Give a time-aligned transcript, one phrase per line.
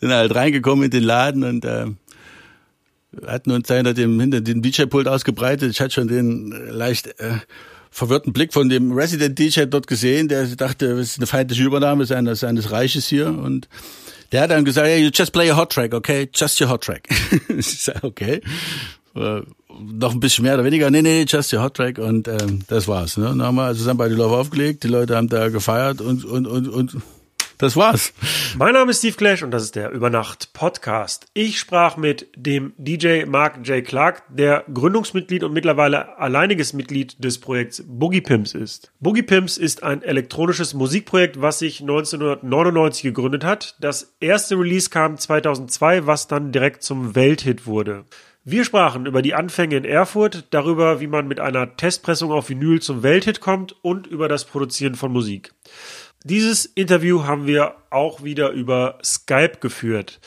[0.00, 1.86] sind halt reingekommen in den Laden und äh,
[3.26, 5.70] hatten uns hinter dem, hinter dem DJ-Pult ausgebreitet.
[5.70, 7.38] Ich hatte schon den äh, leicht äh,
[7.90, 12.06] verwirrten Blick von dem Resident DJ dort gesehen, der dachte, das ist eine feindliche Übernahme
[12.06, 13.68] seines, seines Reiches hier und
[14.30, 16.28] der hat dann gesagt, hey, you just play a hot track, okay?
[16.34, 17.08] Just your hot track.
[17.48, 18.40] ich sage, okay.
[19.14, 19.40] Äh,
[19.80, 20.90] noch ein bisschen mehr oder weniger.
[20.90, 23.16] Nee, nee, just your hot track und ähm, das war's.
[23.16, 23.24] Ne?
[23.24, 26.46] Dann haben wir zusammen bei die Love aufgelegt, die Leute haben da gefeiert und, und,
[26.46, 26.96] und, und
[27.58, 28.12] das war's.
[28.56, 31.26] Mein Name ist Steve Clash und das ist der Übernacht Podcast.
[31.34, 33.84] Ich sprach mit dem DJ Mark J.
[33.84, 38.92] Clark, der Gründungsmitglied und mittlerweile alleiniges Mitglied des Projekts Boogie Pimps ist.
[39.00, 43.76] Boogie Pimps ist ein elektronisches Musikprojekt, was sich 1999 gegründet hat.
[43.80, 48.04] Das erste Release kam 2002, was dann direkt zum Welthit wurde.
[48.44, 52.80] Wir sprachen über die Anfänge in Erfurt, darüber, wie man mit einer Testpressung auf Vinyl
[52.80, 55.52] zum Welthit kommt und über das Produzieren von Musik.
[56.28, 60.20] Dieses Interview haben wir auch wieder über Skype geführt.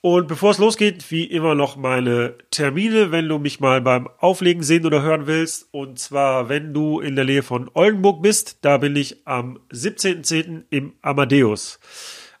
[0.00, 4.62] Und bevor es losgeht, wie immer noch meine Termine, wenn du mich mal beim Auflegen
[4.62, 5.66] sehen oder hören willst.
[5.72, 10.62] Und zwar, wenn du in der Nähe von Oldenburg bist, da bin ich am 17.10.
[10.70, 11.80] im Amadeus.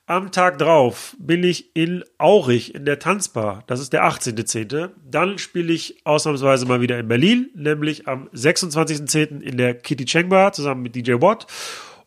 [0.06, 3.64] Am Tag drauf bin ich in Aurich in der Tanzbar.
[3.66, 4.90] Das ist der 18.10.
[5.10, 9.40] Dann spiele ich ausnahmsweise mal wieder in Berlin, nämlich am 26.10.
[9.40, 11.48] in der Kitty Cheng Bar zusammen mit DJ Watt.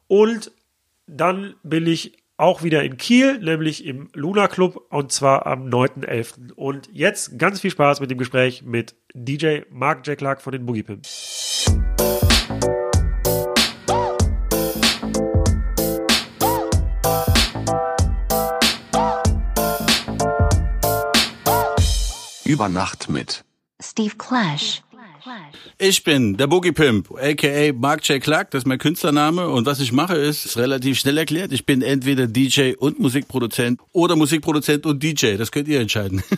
[0.07, 0.51] Und
[1.07, 6.51] dann bin ich auch wieder in Kiel, nämlich im Luna Club und zwar am 9.11.
[6.53, 10.17] Und jetzt ganz viel Spaß mit dem Gespräch mit DJ Mark J.
[10.17, 11.71] Clark von den Boogie Pimps.
[22.43, 23.43] Über Nacht mit
[23.81, 24.84] Steve Clash.
[25.77, 28.21] Ich bin der Boogie Pimp, aka Mark J.
[28.21, 29.49] Clark, das ist mein Künstlername.
[29.49, 31.51] Und was ich mache, ist, ist relativ schnell erklärt.
[31.51, 35.37] Ich bin entweder DJ und Musikproduzent oder Musikproduzent und DJ.
[35.37, 36.23] Das könnt ihr entscheiden.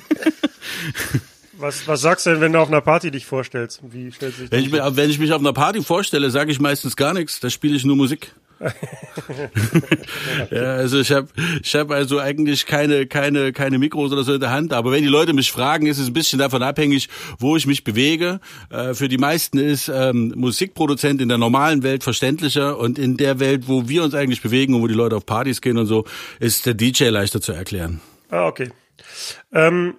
[1.59, 3.79] Was, was sagst du denn, wenn du auf einer Party dich vorstellst?
[3.81, 6.59] Wie stellst du dich wenn, ich, wenn ich mich auf einer Party vorstelle, sage ich
[6.59, 7.39] meistens gar nichts.
[7.39, 8.31] Da spiele ich nur Musik.
[10.51, 11.27] ja, also ich habe
[11.61, 15.03] ich hab also eigentlich keine keine keine Mikros oder so in der Hand, aber wenn
[15.03, 17.09] die Leute mich fragen, ist es ein bisschen davon abhängig,
[17.39, 18.39] wo ich mich bewege.
[18.69, 23.39] Äh, für die meisten ist ähm, Musikproduzent in der normalen Welt verständlicher und in der
[23.39, 26.05] Welt, wo wir uns eigentlich bewegen und wo die Leute auf Partys gehen und so,
[26.39, 28.01] ist der DJ leichter zu erklären.
[28.29, 28.71] Ah, okay.
[29.53, 29.95] Ähm,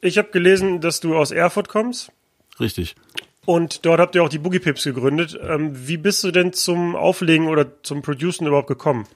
[0.00, 2.12] ich habe gelesen, dass du aus Erfurt kommst
[2.60, 2.94] Richtig.
[3.46, 5.38] Und dort habt ihr auch die Boogie Pips gegründet.
[5.40, 9.06] Ähm, wie bist du denn zum Auflegen oder zum Producen überhaupt gekommen?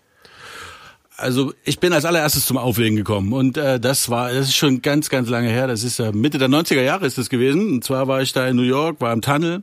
[1.17, 4.81] Also ich bin als allererstes zum Auflegen gekommen und äh, das war, das ist schon
[4.81, 5.67] ganz, ganz lange her.
[5.67, 7.75] Das ist äh, Mitte der 90er Jahre ist das gewesen.
[7.75, 9.63] Und zwar war ich da in New York, war im Tunnel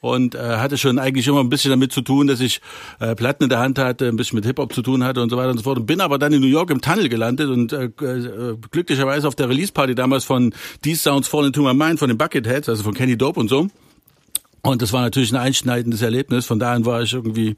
[0.00, 2.60] und äh, hatte schon eigentlich immer ein bisschen damit zu tun, dass ich
[2.98, 5.36] äh, Platten in der Hand hatte, ein bisschen mit Hip-Hop zu tun hatte und so
[5.36, 5.78] weiter und so fort.
[5.78, 9.34] Und bin aber dann in New York im Tunnel gelandet und äh, äh, glücklicherweise auf
[9.34, 12.94] der Release-Party damals von These Sounds Fall Into My Mind von den Bucketheads, also von
[12.94, 13.68] Kenny Dope und so.
[14.62, 16.46] Und das war natürlich ein einschneidendes Erlebnis.
[16.46, 17.56] Von da an war ich irgendwie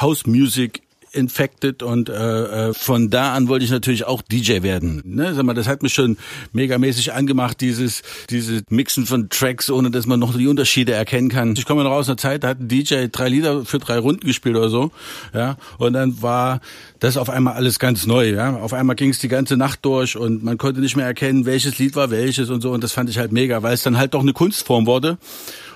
[0.00, 5.02] House Music infected und äh, äh, von da an wollte ich natürlich auch DJ werden.
[5.04, 5.34] Ne?
[5.34, 6.16] Sag mal, das hat mich schon
[6.52, 11.54] megamäßig angemacht, dieses dieses Mixen von Tracks, ohne dass man noch die Unterschiede erkennen kann.
[11.56, 14.26] Ich komme noch aus einer Zeit, da hat ein DJ drei Lieder für drei Runden
[14.26, 14.92] gespielt oder so,
[15.34, 16.60] ja, und dann war
[17.00, 18.30] das auf einmal alles ganz neu.
[18.30, 21.44] Ja, auf einmal ging es die ganze Nacht durch und man konnte nicht mehr erkennen,
[21.44, 22.70] welches Lied war welches und so.
[22.70, 25.18] Und das fand ich halt mega, weil es dann halt doch eine Kunstform wurde.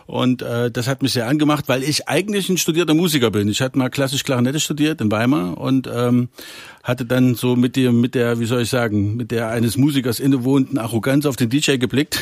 [0.06, 3.48] Und äh, das hat mich sehr angemacht, weil ich eigentlich ein studierter Musiker bin.
[3.48, 6.28] Ich hatte mal klassisch Klarinette studiert in Weimar und ähm,
[6.82, 10.20] hatte dann so mit dem, mit der, wie soll ich sagen, mit der eines Musikers
[10.20, 12.20] innewohnten Arroganz auf den DJ geblickt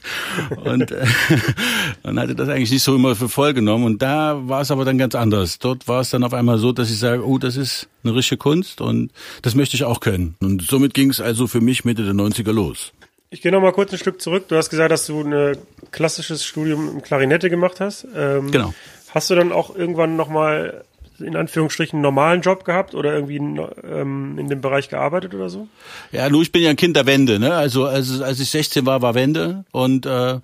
[0.64, 1.06] und, äh,
[2.02, 3.84] und hatte das eigentlich nicht so immer für voll genommen.
[3.84, 5.58] Und da war es aber dann ganz anders.
[5.58, 8.38] Dort war es dann auf einmal so, dass ich sage, oh, das ist eine richtige
[8.38, 9.10] Kunst und
[9.40, 10.34] das möchte ich auch können.
[10.40, 12.92] Und somit ging es also für mich Mitte der 90er los.
[13.34, 14.44] Ich gehe noch mal kurz ein Stück zurück.
[14.46, 15.58] Du hast gesagt, dass du ein
[15.90, 18.06] klassisches Studium im Klarinette gemacht hast.
[18.14, 18.72] Ähm, Genau.
[19.10, 20.84] Hast du dann auch irgendwann noch mal
[21.18, 25.66] in Anführungsstrichen einen normalen Job gehabt oder irgendwie ähm, in dem Bereich gearbeitet oder so?
[26.12, 27.54] Ja, nur ich bin ja ein Kind der Wende, ne?
[27.54, 30.38] Also als, als ich 16 war, war Wende und äh,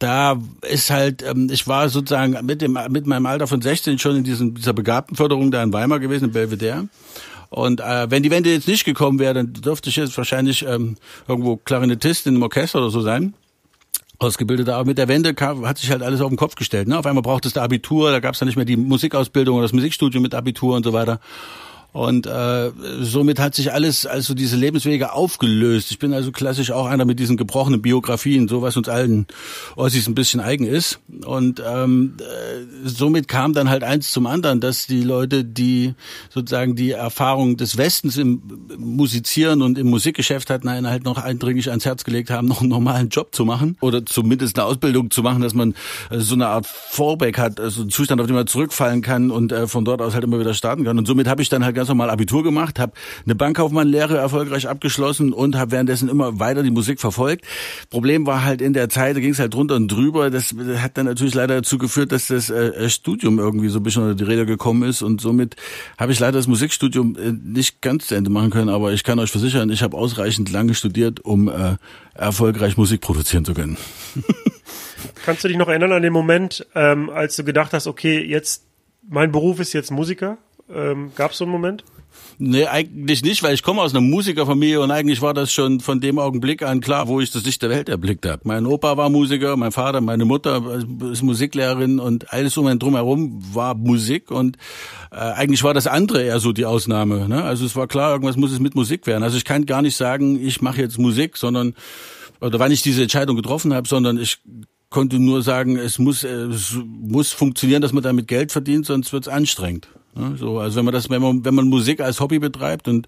[0.00, 0.36] da
[0.68, 4.24] ist halt, ähm, ich war sozusagen mit dem mit meinem Alter von 16 schon in
[4.24, 6.88] diesem, dieser Begabtenförderung da in Weimar gewesen, in Belvedere.
[7.50, 10.96] Und äh, wenn die Wende jetzt nicht gekommen wäre, dann dürfte ich jetzt wahrscheinlich ähm,
[11.28, 13.34] irgendwo Klarinettist in einem Orchester oder so sein.
[14.18, 16.88] Ausgebildet, aber mit der Wende kam, hat sich halt alles auf den Kopf gestellt.
[16.88, 16.98] Ne?
[16.98, 19.64] Auf einmal braucht es da Abitur, da gab es dann nicht mehr die Musikausbildung oder
[19.64, 21.20] das Musikstudium mit Abitur und so weiter.
[21.96, 25.90] Und äh, somit hat sich alles, also diese Lebenswege aufgelöst.
[25.90, 29.26] Ich bin also klassisch auch einer mit diesen gebrochenen Biografien, so was uns allen
[29.76, 30.98] Ossis ein bisschen eigen ist.
[31.24, 35.94] Und ähm, äh, somit kam dann halt eins zum anderen, dass die Leute, die
[36.28, 38.42] sozusagen die Erfahrung des Westens im
[38.76, 42.68] Musizieren und im Musikgeschäft hatten, einen halt noch eindringlich ans Herz gelegt haben, noch einen
[42.68, 45.74] normalen Job zu machen oder zumindest eine Ausbildung zu machen, dass man
[46.10, 49.50] äh, so eine Art Fallback hat, also einen Zustand, auf den man zurückfallen kann und
[49.50, 50.98] äh, von dort aus halt immer wieder starten kann.
[50.98, 52.92] Und somit habe ich dann halt ganz normal Abitur gemacht, habe
[53.24, 57.44] eine Bankkaufmannlehre erfolgreich abgeschlossen und habe währenddessen immer weiter die Musik verfolgt.
[57.90, 60.30] Problem war halt in der Zeit, da ging es halt drunter und drüber.
[60.30, 64.02] Das hat dann natürlich leider dazu geführt, dass das äh, Studium irgendwie so ein bisschen
[64.02, 65.56] unter die Räder gekommen ist und somit
[65.98, 69.18] habe ich leider das Musikstudium äh, nicht ganz zu Ende machen können, aber ich kann
[69.18, 71.76] euch versichern, ich habe ausreichend lange studiert, um äh,
[72.14, 73.76] erfolgreich Musik produzieren zu können.
[75.24, 78.64] Kannst du dich noch erinnern an den Moment, ähm, als du gedacht hast, okay, jetzt
[79.08, 80.38] mein Beruf ist jetzt Musiker?
[80.72, 81.84] Ähm, Gab es so einen Moment?
[82.38, 86.00] Nee, eigentlich nicht, weil ich komme aus einer Musikerfamilie und eigentlich war das schon von
[86.00, 88.42] dem Augenblick an klar, wo ich das Licht der Welt erblickt habe.
[88.44, 90.62] Mein Opa war Musiker, mein Vater, meine Mutter
[91.10, 94.56] ist Musiklehrerin und alles um einen drumherum war Musik und
[95.12, 97.26] äh, eigentlich war das andere eher so die Ausnahme.
[97.26, 97.42] Ne?
[97.42, 99.22] Also es war klar, irgendwas muss es mit Musik werden.
[99.22, 101.74] Also ich kann gar nicht sagen, ich mache jetzt Musik, sondern
[102.40, 104.38] oder wann ich diese Entscheidung getroffen habe, sondern ich
[104.90, 109.28] konnte nur sagen, es muss, es muss funktionieren, dass man damit Geld verdient, sonst wird's
[109.28, 109.88] anstrengend.
[110.36, 113.06] So, also wenn man das, wenn man, wenn man Musik als Hobby betreibt, und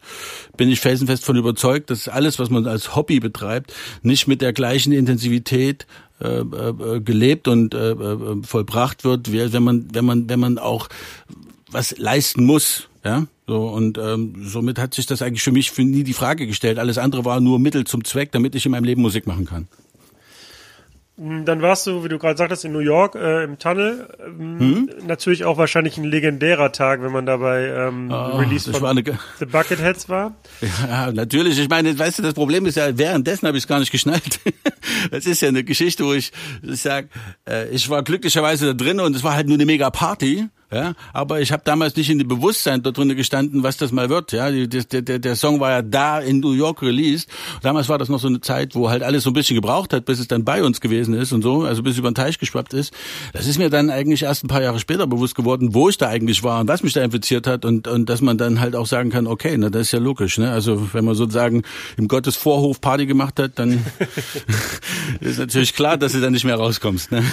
[0.56, 3.72] bin ich felsenfest von überzeugt, dass alles, was man als Hobby betreibt,
[4.02, 5.86] nicht mit der gleichen Intensivität
[6.20, 10.58] äh, äh, gelebt und äh, äh vollbracht wird, wie wenn man, wenn man, wenn man
[10.58, 10.88] auch
[11.70, 12.88] was leisten muss.
[13.04, 16.46] Ja, so und ähm, somit hat sich das eigentlich für mich für nie die Frage
[16.46, 16.78] gestellt.
[16.78, 19.68] Alles andere war nur Mittel zum Zweck, damit ich in meinem Leben Musik machen kann.
[21.20, 24.08] Dann warst du, wie du gerade sagtest, in New York äh, im Tunnel.
[24.24, 24.90] Ähm, hm?
[25.04, 29.02] Natürlich auch wahrscheinlich ein legendärer Tag, wenn man dabei ähm, oh, Release von eine...
[29.38, 30.36] The Bucketheads war.
[30.88, 31.58] Ja, natürlich.
[31.58, 34.40] Ich meine, weißt du, das Problem ist ja, währenddessen habe ich es gar nicht geschnallt.
[35.10, 36.30] das ist ja eine Geschichte, wo ich,
[36.62, 37.08] ich sag,
[37.48, 40.46] äh, ich war glücklicherweise da drin und es war halt nur eine mega Party.
[40.70, 44.10] Ja, aber ich habe damals nicht in dem Bewusstsein da drinnen gestanden, was das mal
[44.10, 44.32] wird.
[44.32, 47.30] Ja, der, der, der Song war ja da in New York released.
[47.62, 50.04] Damals war das noch so eine Zeit, wo halt alles so ein bisschen gebraucht hat,
[50.04, 52.74] bis es dann bei uns gewesen ist und so, also bis über den Teich geschwappt
[52.74, 52.92] ist.
[53.32, 56.08] Das ist mir dann eigentlich erst ein paar Jahre später bewusst geworden, wo ich da
[56.08, 58.86] eigentlich war und was mich da infiziert hat und und dass man dann halt auch
[58.86, 60.36] sagen kann, okay, na das ist ja logisch.
[60.36, 60.50] Ne?
[60.50, 61.62] Also wenn man sozusagen
[61.96, 63.84] im Gottes Vorhof Party gemacht hat, dann
[65.20, 67.10] ist natürlich klar, dass du dann nicht mehr rauskommst.
[67.10, 67.24] Ne?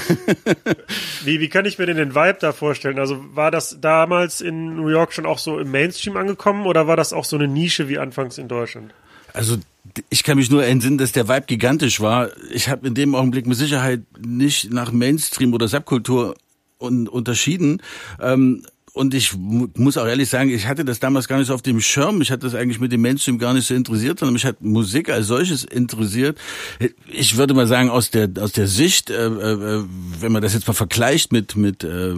[1.25, 2.97] wie wie kann ich mir denn den Vibe da vorstellen?
[2.97, 6.95] Also war das damals in New York schon auch so im Mainstream angekommen oder war
[6.95, 8.93] das auch so eine Nische wie anfangs in Deutschland?
[9.33, 9.57] Also
[10.09, 12.29] ich kann mich nur entsinnen, dass der Vibe gigantisch war.
[12.51, 16.35] Ich habe in dem Augenblick mit Sicherheit nicht nach Mainstream oder Subkultur
[16.79, 17.81] un unterschieden.
[18.21, 21.61] Ähm, und ich muss auch ehrlich sagen, ich hatte das damals gar nicht so auf
[21.61, 22.21] dem Schirm.
[22.21, 25.09] Ich hatte das eigentlich mit dem Mainstream gar nicht so interessiert, sondern mich hat Musik
[25.09, 26.37] als solches interessiert.
[27.11, 29.83] Ich würde mal sagen, aus der aus der Sicht, äh, äh,
[30.21, 32.15] wenn man das jetzt mal vergleicht mit mit äh, äh,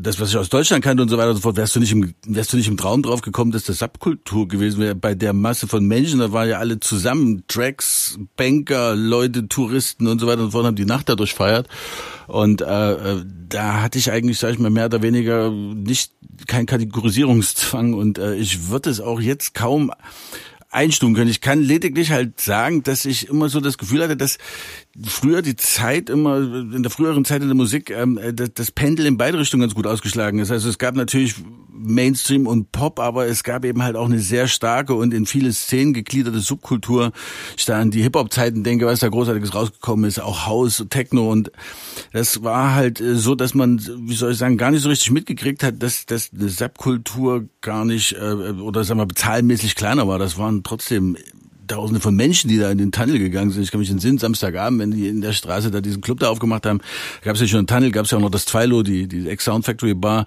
[0.00, 1.92] das, was ich aus Deutschland kannte und so weiter und so fort, wärst du nicht
[1.92, 4.94] im wärst du nicht im Traum drauf gekommen, dass das Subkultur gewesen wäre.
[4.94, 10.18] Bei der Masse von Menschen, da waren ja alle zusammen, Tracks, Banker, Leute, Touristen und
[10.18, 11.68] so weiter und so fort, haben die Nacht dadurch feiert.
[12.26, 16.12] Und äh, äh, da hatte ich eigentlich, sag ich mal, mehr oder weniger nicht
[16.46, 19.92] kein Kategorisierungszwang und äh, ich würde es auch jetzt kaum
[20.70, 21.30] einstufen können.
[21.30, 24.38] Ich kann lediglich halt sagen, dass ich immer so das Gefühl hatte, dass
[25.04, 29.06] früher die Zeit immer, in der früheren Zeit in der Musik, ähm, das, das Pendel
[29.06, 30.50] in beide Richtungen ganz gut ausgeschlagen ist.
[30.50, 31.34] Also es gab natürlich
[31.78, 35.52] Mainstream und Pop, aber es gab eben halt auch eine sehr starke und in viele
[35.52, 37.12] Szenen gegliederte Subkultur.
[37.56, 41.50] Ich da an die Hip-Hop-Zeiten denke, was da großartiges rausgekommen ist, auch House, Techno und
[42.12, 45.10] das war halt äh, so, dass man, wie soll ich sagen, gar nicht so richtig
[45.10, 50.18] mitgekriegt hat, dass, dass eine Subkultur gar nicht, äh, oder sagen wir, bezahlmäßig kleiner war.
[50.18, 51.16] Das waren trotzdem
[51.66, 53.62] Tausende von Menschen, die da in den Tunnel gegangen sind.
[53.62, 56.28] Ich kann mich in Sinn, Samstagabend, wenn die in der Straße da diesen Club da
[56.28, 56.80] aufgemacht haben,
[57.22, 59.28] gab es ja schon einen Tunnel, gab es ja auch noch das Twilo, die, die
[59.28, 60.26] Ex-Sound Factory Bar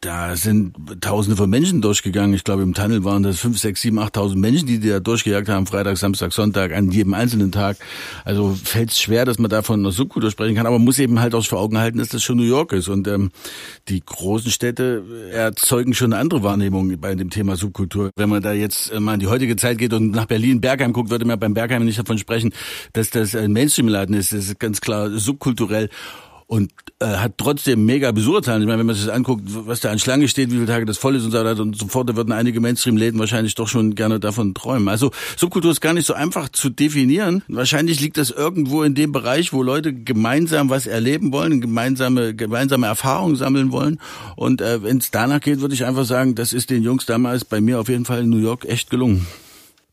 [0.00, 2.34] da sind Tausende von Menschen durchgegangen.
[2.34, 5.66] Ich glaube, im Tunnel waren das fünf, sechs, sieben, achttausend Menschen, die da durchgejagt haben,
[5.66, 7.78] Freitag, Samstag, Sonntag, an jedem einzelnen Tag.
[8.24, 11.20] Also fällt es schwer, dass man davon einer Subkultur sprechen kann, aber man muss eben
[11.20, 12.88] halt auch vor Augen halten, dass das schon New York ist.
[12.88, 13.30] Und ähm,
[13.88, 18.10] die großen Städte erzeugen schon eine andere Wahrnehmung bei dem Thema Subkultur.
[18.14, 20.92] Wenn man da jetzt äh, mal in die heutige Zeit geht und nach Berlin, Bergheim
[20.92, 22.52] guckt, würde man beim Bergheim nicht davon sprechen,
[22.92, 24.32] dass das ein Mainstream-Laden ist.
[24.32, 25.88] Das ist ganz klar subkulturell.
[26.48, 28.62] Und äh, hat trotzdem mega Besucherzahlen.
[28.62, 30.86] Ich meine, wenn man sich das anguckt, was da an Schlange steht, wie viele Tage
[30.86, 33.68] das voll ist und so weiter und so fort, da würden einige Mainstream-Läden wahrscheinlich doch
[33.68, 34.88] schon gerne davon träumen.
[34.88, 37.44] Also Subkultur ist gar nicht so einfach zu definieren.
[37.48, 42.86] Wahrscheinlich liegt das irgendwo in dem Bereich, wo Leute gemeinsam was erleben wollen, gemeinsame gemeinsame
[42.86, 44.00] Erfahrungen sammeln wollen.
[44.34, 47.44] Und äh, wenn es danach geht, würde ich einfach sagen, das ist den Jungs damals
[47.44, 49.26] bei mir auf jeden Fall in New York echt gelungen.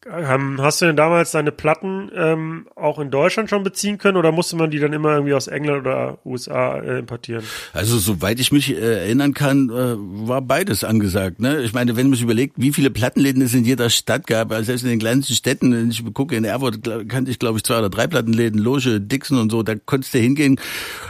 [0.07, 4.31] Ähm, hast du denn damals deine Platten ähm, auch in Deutschland schon beziehen können oder
[4.31, 7.43] musste man die dann immer irgendwie aus England oder USA äh, importieren?
[7.73, 11.39] Also soweit ich mich äh, erinnern kann, äh, war beides angesagt.
[11.39, 11.63] Ne?
[11.63, 14.65] Ich meine, wenn man sich überlegt, wie viele Plattenläden es in jeder Stadt gab, also
[14.65, 17.79] selbst in den kleinsten Städten, wenn ich gucke, in Erfurt kannte ich glaube ich zwei
[17.79, 20.59] oder drei Plattenläden, Loge, Dixon und so, da konntest du hingehen,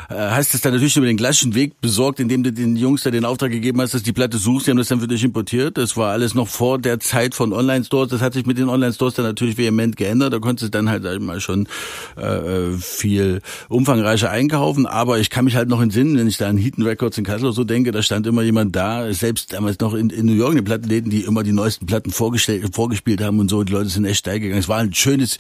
[0.10, 3.12] äh, hast es dann natürlich über den klassischen Weg besorgt, indem du den Jungs da
[3.12, 5.78] den Auftrag gegeben hast, dass die Platte suchst, die haben das dann für dich importiert.
[5.78, 8.85] Das war alles noch vor der Zeit von Online-Stores, das hat sich mit den Online
[8.86, 10.34] Online-Stores dann natürlich vehement geändert.
[10.34, 11.68] Da konntest du dann halt mal schon
[12.16, 14.86] äh, viel umfangreicher einkaufen.
[14.86, 17.52] Aber ich kann mich halt noch entsinnen, wenn ich da an Heaton Records in Kassel
[17.52, 20.58] so denke, da stand immer jemand da, selbst damals noch in, in New York, in
[20.58, 23.64] den Plattenläden, die immer die neuesten Platten vorgestellt, vorgespielt haben und so.
[23.64, 24.60] Die Leute sind echt steil gegangen.
[24.60, 25.38] Es war ein schönes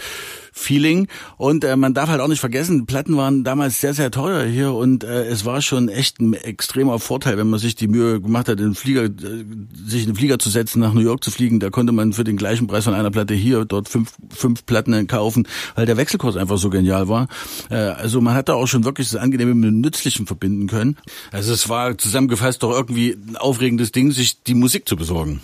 [0.57, 1.07] Feeling.
[1.35, 4.71] Und äh, man darf halt auch nicht vergessen, Platten waren damals sehr, sehr teuer hier
[4.71, 8.47] und äh, es war schon echt ein extremer Vorteil, wenn man sich die Mühe gemacht
[8.47, 9.45] hat, in den Flieger, äh,
[9.85, 11.59] sich in den Flieger zu setzen, nach New York zu fliegen.
[11.59, 15.07] Da konnte man für den gleichen Preis von einer Platte hier dort fünf, fünf Platten
[15.07, 15.45] kaufen,
[15.75, 17.27] weil der Wechselkurs einfach so genial war.
[17.69, 20.95] Äh, also man hat da auch schon wirklich das Angenehme mit dem Nützlichen verbinden können.
[21.33, 25.41] Also es war zusammengefasst doch irgendwie ein aufregendes Ding, sich die Musik zu besorgen.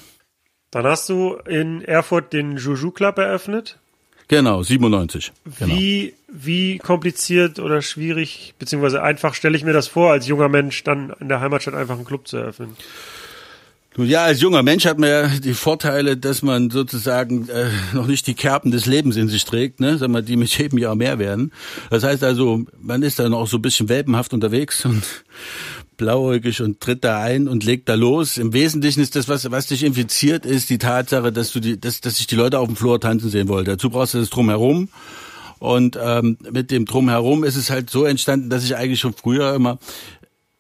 [0.71, 3.80] Dann hast du in Erfurt den Juju Club eröffnet.
[4.31, 5.33] Genau, 97.
[5.59, 5.75] Genau.
[5.75, 10.85] Wie, wie kompliziert oder schwierig, beziehungsweise einfach stelle ich mir das vor, als junger Mensch
[10.85, 12.77] dann in der Heimatstadt einfach einen Club zu eröffnen?
[13.97, 18.07] Nun ja, als junger Mensch hat man ja die Vorteile, dass man sozusagen äh, noch
[18.07, 19.97] nicht die Kerben des Lebens in sich trägt, ne?
[19.97, 21.51] Sag mal, die mit jedem Jahr mehr werden.
[21.89, 25.03] Das heißt also, man ist dann auch so ein bisschen welpenhaft unterwegs und
[26.01, 28.37] blauäugig und tritt da ein und legt da los.
[28.37, 32.01] Im Wesentlichen ist das, was, was dich infiziert, ist die Tatsache, dass du die, dass,
[32.01, 33.71] dass ich die Leute auf dem Flur tanzen sehen wollte.
[33.71, 34.89] Dazu brauchst du das drumherum.
[35.59, 39.53] Und ähm, mit dem drumherum ist es halt so entstanden, dass ich eigentlich schon früher
[39.53, 39.77] immer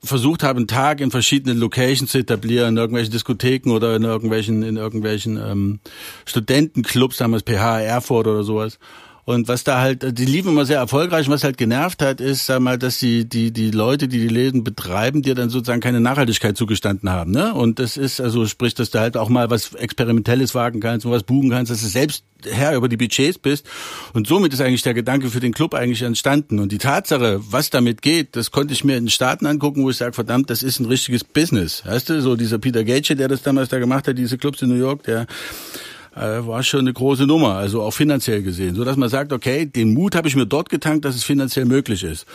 [0.03, 4.61] versucht habe, einen Tag in verschiedenen Locations zu etablieren, in irgendwelchen Diskotheken oder in irgendwelchen,
[4.61, 5.79] in irgendwelchen ähm,
[6.25, 8.77] Studentenclubs, damals PH Erfurt oder sowas.
[9.25, 11.29] Und was da halt, die liefen immer sehr erfolgreich.
[11.29, 14.63] Was halt genervt hat, ist, sag mal, dass die, die, die Leute, die die Läden
[14.63, 17.53] betreiben, dir dann sozusagen keine Nachhaltigkeit zugestanden haben, ne?
[17.53, 21.11] Und das ist, also sprich, dass du halt auch mal was Experimentelles wagen kannst und
[21.11, 23.67] was buchen kannst, dass du selbst Herr über die Budgets bist.
[24.13, 26.59] Und somit ist eigentlich der Gedanke für den Club eigentlich entstanden.
[26.59, 29.97] Und die Tatsache, was damit geht, das konnte ich mir in Staaten angucken, wo ich
[29.97, 31.83] sage, verdammt, das ist ein richtiges Business.
[31.85, 34.69] Weißt du, so dieser Peter Gage, der das damals da gemacht hat, diese Clubs in
[34.69, 35.27] New York, der
[36.15, 39.65] äh, war schon eine große Nummer, also auch finanziell gesehen, so dass man sagt, okay,
[39.65, 42.25] den Mut habe ich mir dort getankt, dass es finanziell möglich ist.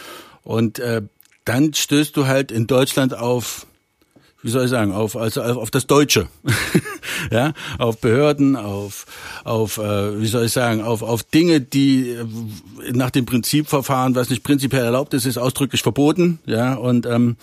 [0.42, 1.02] Und äh,
[1.44, 3.66] dann stößt du halt in Deutschland auf
[4.46, 6.28] wie soll ich sagen, auf, also auf das Deutsche,
[7.32, 9.06] ja, auf Behörden, auf,
[9.42, 12.24] auf, äh, wie soll ich sagen, auf, auf Dinge, die äh,
[12.92, 17.36] nach dem Prinzipverfahren, was nicht prinzipiell erlaubt ist, ist ausdrücklich verboten, ja, und ähm,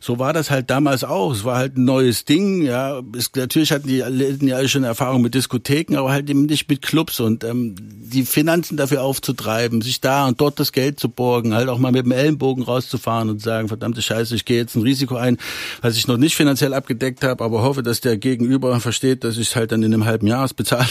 [0.00, 1.32] so war das halt damals auch.
[1.32, 3.00] Es war halt ein neues Ding, ja.
[3.16, 6.68] Es, natürlich hatten die hatten ja alle schon Erfahrung mit Diskotheken, aber halt eben nicht
[6.68, 11.08] mit Clubs und ähm, die Finanzen dafür aufzutreiben, sich da und dort das Geld zu
[11.08, 14.76] borgen, halt auch mal mit dem Ellenbogen rauszufahren und sagen, verdammte Scheiße, ich gehe jetzt
[14.76, 15.38] ein Risiko ein,
[15.80, 19.54] was ich noch nicht finanziell abgedeckt habe, aber hoffe, dass der Gegenüber versteht, dass ich
[19.54, 20.88] halt dann in einem halben Jahr bezahle.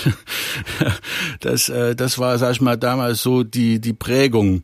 [1.42, 4.64] das, äh, das war, sag ich mal, damals so die, die Prägung.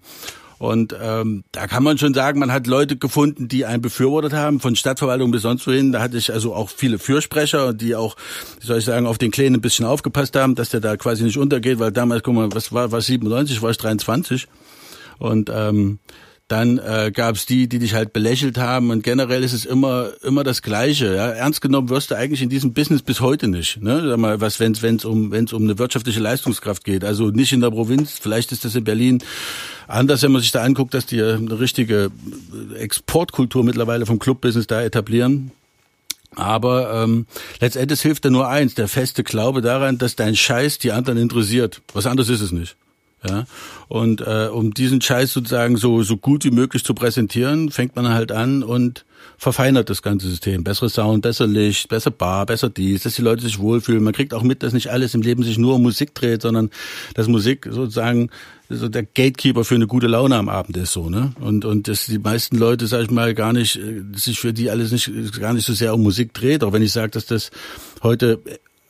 [0.58, 4.62] Und ähm, da kann man schon sagen, man hat Leute gefunden, die einen befürwortet haben,
[4.62, 5.92] von Stadtverwaltung bis sonst wohin.
[5.92, 8.16] Da hatte ich also auch viele Fürsprecher, die auch,
[8.62, 11.26] wie soll ich sagen, auf den Kleinen ein bisschen aufgepasst haben, dass der da quasi
[11.26, 14.48] nicht untergeht, weil damals, guck mal, was war, was 97, war ich 23.
[15.20, 16.00] Und ähm,
[16.48, 20.12] dann äh, gab es die, die dich halt belächelt haben und generell ist es immer
[20.22, 21.16] immer das Gleiche.
[21.16, 21.30] Ja?
[21.30, 23.82] Ernst genommen wirst du eigentlich in diesem Business bis heute nicht.
[23.82, 24.04] Ne?
[24.08, 27.04] Sag mal, was wenn es um wenn es um eine wirtschaftliche Leistungskraft geht.
[27.04, 28.20] Also nicht in der Provinz.
[28.22, 29.24] Vielleicht ist das in Berlin
[29.88, 32.12] anders, wenn man sich da anguckt, dass die eine richtige
[32.78, 35.52] Exportkultur mittlerweile vom Clubbusiness da etablieren.
[36.36, 37.26] Aber ähm,
[37.60, 41.82] letztendlich hilft da nur eins, der feste Glaube daran, dass dein Scheiß die anderen interessiert.
[41.94, 42.76] Was anderes ist es nicht.
[43.28, 43.46] Ja?
[43.88, 48.10] Und äh, um diesen Scheiß sozusagen so, so gut wie möglich zu präsentieren, fängt man
[48.10, 49.06] halt an und
[49.38, 50.64] verfeinert das ganze System.
[50.64, 54.04] Bessere Sound, besser Licht, besser Bar, besser dies, dass die Leute sich wohlfühlen.
[54.04, 56.70] Man kriegt auch mit, dass nicht alles im Leben sich nur um Musik dreht, sondern
[57.16, 58.30] dass Musik sozusagen
[58.70, 61.34] so der Gatekeeper für eine gute Laune am Abend ist so, ne?
[61.40, 63.80] Und und dass die meisten Leute, sag ich mal, gar nicht
[64.16, 66.92] sich für die alles nicht gar nicht so sehr um Musik dreht, auch wenn ich
[66.92, 67.52] sage, dass das
[68.02, 68.40] heute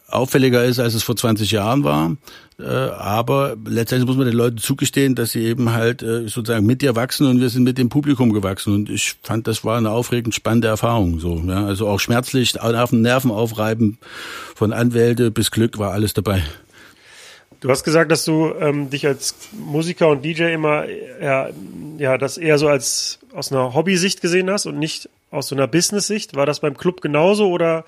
[0.07, 2.15] auffälliger ist, als es vor 20 Jahren war.
[2.59, 6.81] Äh, aber letztendlich muss man den Leuten zugestehen, dass sie eben halt äh, sozusagen mit
[6.81, 8.73] dir wachsen und wir sind mit dem Publikum gewachsen.
[8.73, 11.19] Und ich fand, das war eine aufregend spannende Erfahrung.
[11.19, 13.97] So, ja, also auch schmerzlich, Nerven, Nerven aufreiben,
[14.55, 16.43] von Anwälte bis Glück war alles dabei.
[17.59, 20.85] Du hast gesagt, dass du ähm, dich als Musiker und DJ immer
[21.21, 21.49] ja,
[21.97, 25.67] ja, das eher so als aus einer Hobbysicht gesehen hast und nicht aus so einer
[25.67, 26.35] Business-Sicht.
[26.35, 27.85] War das beim Club genauso oder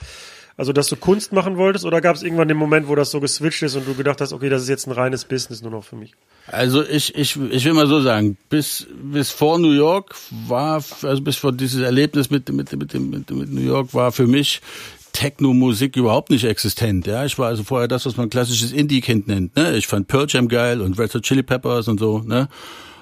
[0.58, 3.20] also, dass du Kunst machen wolltest oder gab es irgendwann den Moment, wo das so
[3.20, 5.84] geswitcht ist und du gedacht hast, okay, das ist jetzt ein reines Business nur noch
[5.84, 6.14] für mich?
[6.48, 10.16] Also ich, ich, ich will mal so sagen, bis, bis vor New York
[10.48, 14.26] war, also bis vor dieses Erlebnis mit, mit, mit, mit, mit New York war für
[14.26, 14.62] mich
[15.14, 17.06] Techno-Musik überhaupt nicht existent.
[17.06, 19.56] Ja, ich war also vorher das, was man klassisches Indie-Kind nennt.
[19.56, 19.78] Ne?
[19.78, 22.20] Ich fand Pearl Jam geil und Red Hot Chili Peppers und so.
[22.20, 22.50] Ne?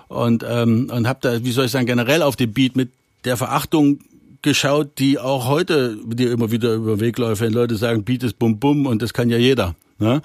[0.10, 2.90] Und ähm, und hab da, wie soll ich sagen, generell auf dem Beat mit
[3.24, 4.00] der Verachtung
[4.46, 8.24] geschaut, die auch heute dir immer wieder über den Weg läuft, wenn Leute sagen, Beat
[8.24, 9.76] ist bum bum und das kann ja jeder.
[10.00, 10.22] Ne?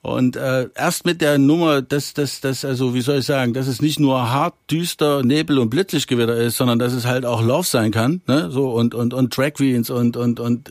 [0.00, 3.66] Und äh, erst mit der Nummer, dass das, das, also wie soll ich sagen, dass
[3.66, 7.66] es nicht nur hart, düster, Nebel und Blitzlichtgewitter ist, sondern dass es halt auch Love
[7.66, 8.48] sein kann, ne?
[8.50, 10.70] So und und und Drag Queens und und und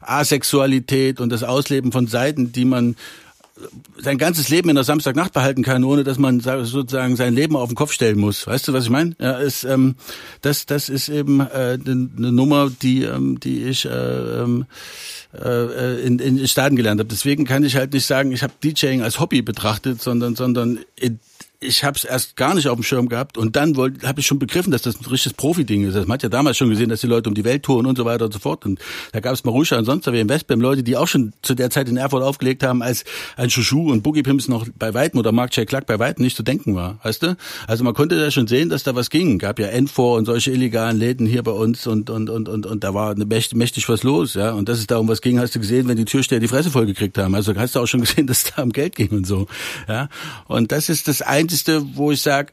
[0.00, 2.96] Asexualität und das Ausleben von Seiten, die man
[3.98, 7.68] sein ganzes Leben in der Samstagnacht behalten kann, ohne dass man sozusagen sein Leben auf
[7.68, 8.46] den Kopf stellen muss.
[8.46, 9.16] Weißt du, was ich meine?
[9.18, 9.96] Ja, ist, ähm,
[10.42, 14.66] das, das ist eben äh, eine Nummer, die, ähm, die ich äh, ähm,
[15.32, 17.08] äh, in, in Staaten gelernt habe.
[17.08, 21.18] Deswegen kann ich halt nicht sagen, ich habe DJing als Hobby betrachtet, sondern, sondern in,
[21.60, 24.38] ich habe es erst gar nicht auf dem Schirm gehabt und dann habe ich schon
[24.38, 25.94] begriffen, dass das ein richtiges Profi-Ding ist.
[25.94, 28.04] Man hat ja damals schon gesehen, dass die Leute um die Welt touren und so
[28.04, 28.66] weiter und so fort.
[28.66, 28.80] Und
[29.12, 31.70] da gab es Marusha und sonst wie im Westbam Leute, die auch schon zu der
[31.70, 33.04] Zeit in Erfurt aufgelegt haben, als
[33.36, 35.66] ein Chouchou und Boogie Pimps noch bei Weitem oder Mark J.
[35.66, 36.98] Clark bei Weitem nicht zu denken war.
[37.02, 37.36] Weißt du?
[37.66, 39.38] Also man konnte da schon sehen, dass da was ging.
[39.38, 42.84] Gab ja N4 und solche illegalen Läden hier bei uns und und und und, und
[42.84, 44.34] da war mächtig, was los.
[44.34, 44.52] ja.
[44.52, 46.70] Und dass es da um was ging, hast du gesehen, wenn die Türsteher die Fresse
[46.70, 47.34] voll gekriegt haben.
[47.34, 49.46] Also hast du auch schon gesehen, dass es da um Geld ging und so.
[49.88, 50.08] ja.
[50.46, 51.22] Und das ist das
[51.54, 52.52] Einzige, wo ich sage,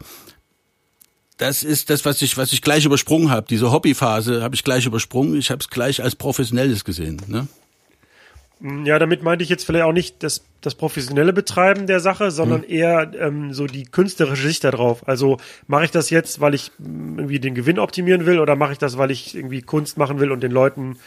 [1.38, 3.48] das ist das, was ich, was ich gleich übersprungen habe.
[3.50, 5.38] Diese Hobbyphase habe ich gleich übersprungen.
[5.38, 7.22] Ich habe es gleich als professionelles gesehen.
[7.28, 7.48] Ne?
[8.86, 12.62] Ja, damit meinte ich jetzt vielleicht auch nicht das, das professionelle Betreiben der Sache, sondern
[12.62, 12.70] hm.
[12.70, 15.06] eher ähm, so die künstlerische Sicht darauf.
[15.06, 18.78] Also mache ich das jetzt, weil ich irgendwie den Gewinn optimieren will oder mache ich
[18.78, 20.98] das, weil ich irgendwie Kunst machen will und den Leuten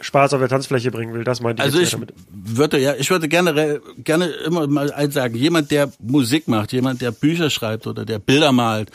[0.00, 1.24] Spaß auf der Tanzfläche bringen will.
[1.24, 2.12] Das meinte ich also ich damit.
[2.30, 7.00] würde ja, ich würde gerne gerne immer mal eins sagen: Jemand, der Musik macht, jemand,
[7.00, 8.90] der Bücher schreibt oder der Bilder malt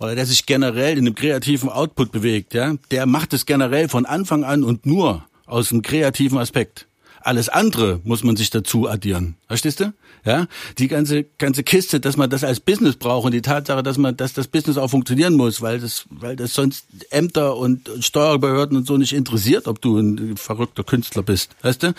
[0.00, 4.06] oder der sich generell in einem kreativen Output bewegt, ja, der macht es generell von
[4.06, 6.86] Anfang an und nur aus einem kreativen Aspekt.
[7.26, 9.34] Alles andere muss man sich dazu addieren.
[9.48, 9.92] Verstehst du?
[10.24, 10.46] Ja,
[10.78, 14.16] die ganze ganze Kiste, dass man das als Business braucht und die Tatsache, dass man,
[14.16, 18.86] dass das Business auch funktionieren muss, weil das, weil das sonst Ämter und Steuerbehörden und
[18.86, 21.56] so nicht interessiert, ob du ein verrückter Künstler bist.
[21.62, 21.94] Weißt du?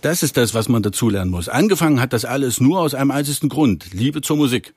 [0.00, 1.48] Das ist das, was man dazu lernen muss.
[1.48, 4.74] Angefangen hat das alles nur aus einem einzigen Grund: Liebe zur Musik.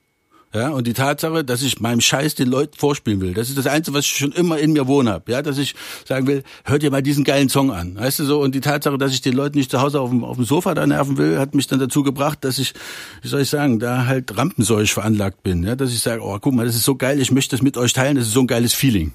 [0.54, 3.66] Ja, und die Tatsache, dass ich meinem Scheiß den Leuten vorspielen will, das ist das
[3.66, 5.32] Einzige, was ich schon immer in mir wohnen habe.
[5.32, 5.74] Ja, dass ich
[6.06, 7.96] sagen will, hört ihr mal diesen geilen Song an.
[7.96, 8.40] Weißt du so?
[8.40, 10.74] Und die Tatsache, dass ich den Leuten nicht zu Hause auf dem, auf dem Sofa
[10.74, 12.74] da nerven will, hat mich dann dazu gebracht, dass ich,
[13.22, 15.62] wie soll ich sagen, da halt rampenseuch veranlagt bin.
[15.62, 17.78] Ja, dass ich sage, oh, guck mal, das ist so geil, ich möchte das mit
[17.78, 19.12] euch teilen, das ist so ein geiles Feeling.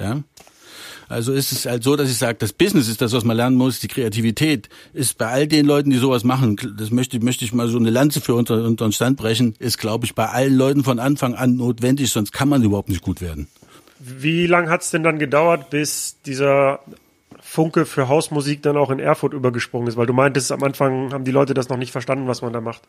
[0.00, 0.22] Ja.
[1.08, 3.56] Also ist es halt so, dass ich sage, das Business ist das, was man lernen
[3.56, 3.80] muss.
[3.80, 7.68] Die Kreativität ist bei all den Leuten, die sowas machen, das möchte, möchte ich mal
[7.68, 10.98] so eine Lanze für unseren, unseren Stand brechen, ist, glaube ich, bei allen Leuten von
[10.98, 13.48] Anfang an notwendig, sonst kann man überhaupt nicht gut werden.
[13.98, 16.80] Wie lang hat es denn dann gedauert, bis dieser
[17.52, 19.98] Funke für Hausmusik dann auch in Erfurt übergesprungen ist?
[19.98, 22.62] Weil du meintest, am Anfang haben die Leute das noch nicht verstanden, was man da
[22.62, 22.80] macht.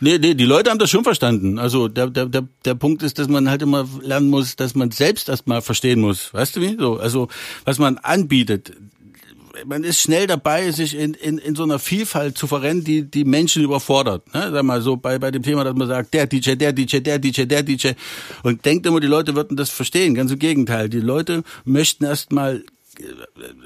[0.00, 1.58] Nee, nee, die Leute haben das schon verstanden.
[1.58, 4.90] Also der, der, der, der Punkt ist, dass man halt immer lernen muss, dass man
[4.90, 6.34] selbst erstmal verstehen muss.
[6.34, 6.76] Weißt du wie?
[6.78, 7.28] So, also
[7.64, 8.72] was man anbietet.
[9.64, 13.24] Man ist schnell dabei, sich in, in, in so einer Vielfalt zu verrennen, die die
[13.24, 14.34] Menschen überfordert.
[14.34, 14.50] Ne?
[14.52, 17.18] Sag mal so bei, bei dem Thema, dass man sagt, der DJ, der DJ, der
[17.18, 17.92] DJ, der DJ
[18.42, 20.14] und denkt immer, die Leute würden das verstehen.
[20.14, 20.90] Ganz im Gegenteil.
[20.90, 22.62] Die Leute möchten erstmal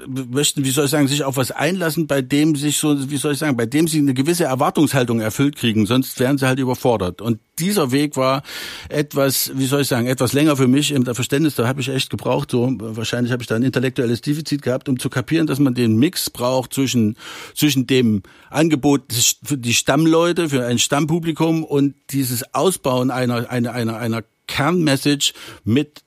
[0.07, 3.33] möchten, wie soll ich sagen, sich auf was einlassen, bei dem sich so, wie soll
[3.33, 7.21] ich sagen, bei dem sie eine gewisse Erwartungshaltung erfüllt kriegen, sonst wären sie halt überfordert.
[7.21, 8.43] Und dieser Weg war
[8.89, 12.09] etwas, wie soll ich sagen, etwas länger für mich im Verständnis, da habe ich echt
[12.09, 15.73] gebraucht, so wahrscheinlich habe ich da ein intellektuelles Defizit gehabt, um zu kapieren, dass man
[15.73, 17.17] den Mix braucht zwischen
[17.55, 19.13] zwischen dem Angebot
[19.43, 26.01] für die Stammleute, für ein Stammpublikum und dieses Ausbauen einer einer einer einer Kernmessage mit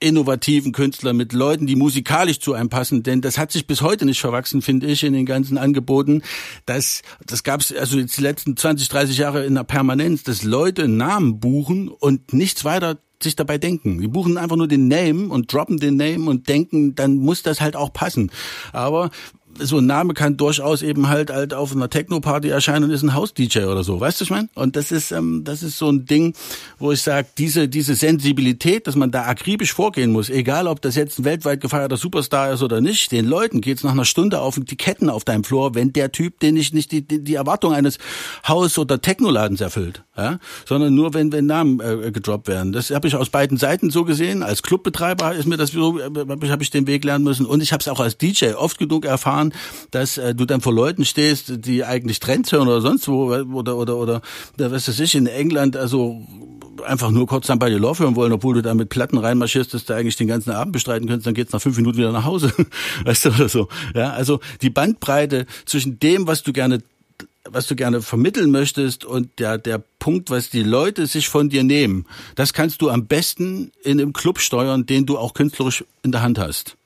[0.00, 4.04] innovativen Künstler, mit Leuten, die musikalisch zu einem passen, denn das hat sich bis heute
[4.04, 6.22] nicht verwachsen, finde ich, in den ganzen Angeboten.
[6.66, 10.44] Das, das gab es also jetzt die letzten 20, 30 Jahre in der Permanenz, dass
[10.44, 14.00] Leute Namen buchen und nichts weiter sich dabei denken.
[14.00, 17.60] Die buchen einfach nur den Name und droppen den Name und denken, dann muss das
[17.60, 18.30] halt auch passen.
[18.72, 19.10] Aber
[19.60, 23.14] so ein Name kann durchaus eben halt halt auf einer Techno-Party erscheinen und ist ein
[23.14, 24.48] House-DJ oder so, weißt du, ich meine?
[24.54, 26.34] Und das ist, ähm, das ist so ein Ding,
[26.78, 30.94] wo ich sage, diese, diese Sensibilität, dass man da akribisch vorgehen muss, egal ob das
[30.94, 34.58] jetzt ein weltweit gefeierter Superstar ist oder nicht, den Leuten geht's nach einer Stunde auf
[34.58, 37.72] die Ketten auf deinem Floor, wenn der Typ, den ich nicht die, die, die Erwartung
[37.72, 37.98] eines
[38.46, 40.38] Haus- oder Technoladens erfüllt, ja?
[40.66, 42.72] sondern nur wenn, wenn Namen äh, gedroppt werden.
[42.72, 44.42] Das habe ich aus beiden Seiten so gesehen.
[44.42, 46.10] Als Clubbetreiber ist mir das so, äh,
[46.48, 49.04] habe ich den Weg lernen müssen und ich habe es auch als DJ oft genug
[49.04, 49.47] erfahren,
[49.90, 53.76] dass äh, du dann vor Leuten stehst, die eigentlich Trends hören oder sonst wo oder
[53.76, 54.22] oder oder,
[54.56, 56.26] was weiß ich in England also
[56.84, 59.84] einfach nur kurz dann bei dir Love wollen, obwohl du da mit Platten reinmarschierst, dass
[59.84, 62.52] du eigentlich den ganzen Abend bestreiten könntest, dann geht's nach fünf Minuten wieder nach Hause,
[63.04, 63.68] weißt du oder so.
[63.94, 66.80] Ja, also die Bandbreite zwischen dem, was du gerne
[67.50, 71.64] was du gerne vermitteln möchtest und der, der Punkt, was die Leute sich von dir
[71.64, 76.12] nehmen, das kannst du am besten in einem Club steuern, den du auch künstlerisch in
[76.12, 76.77] der Hand hast.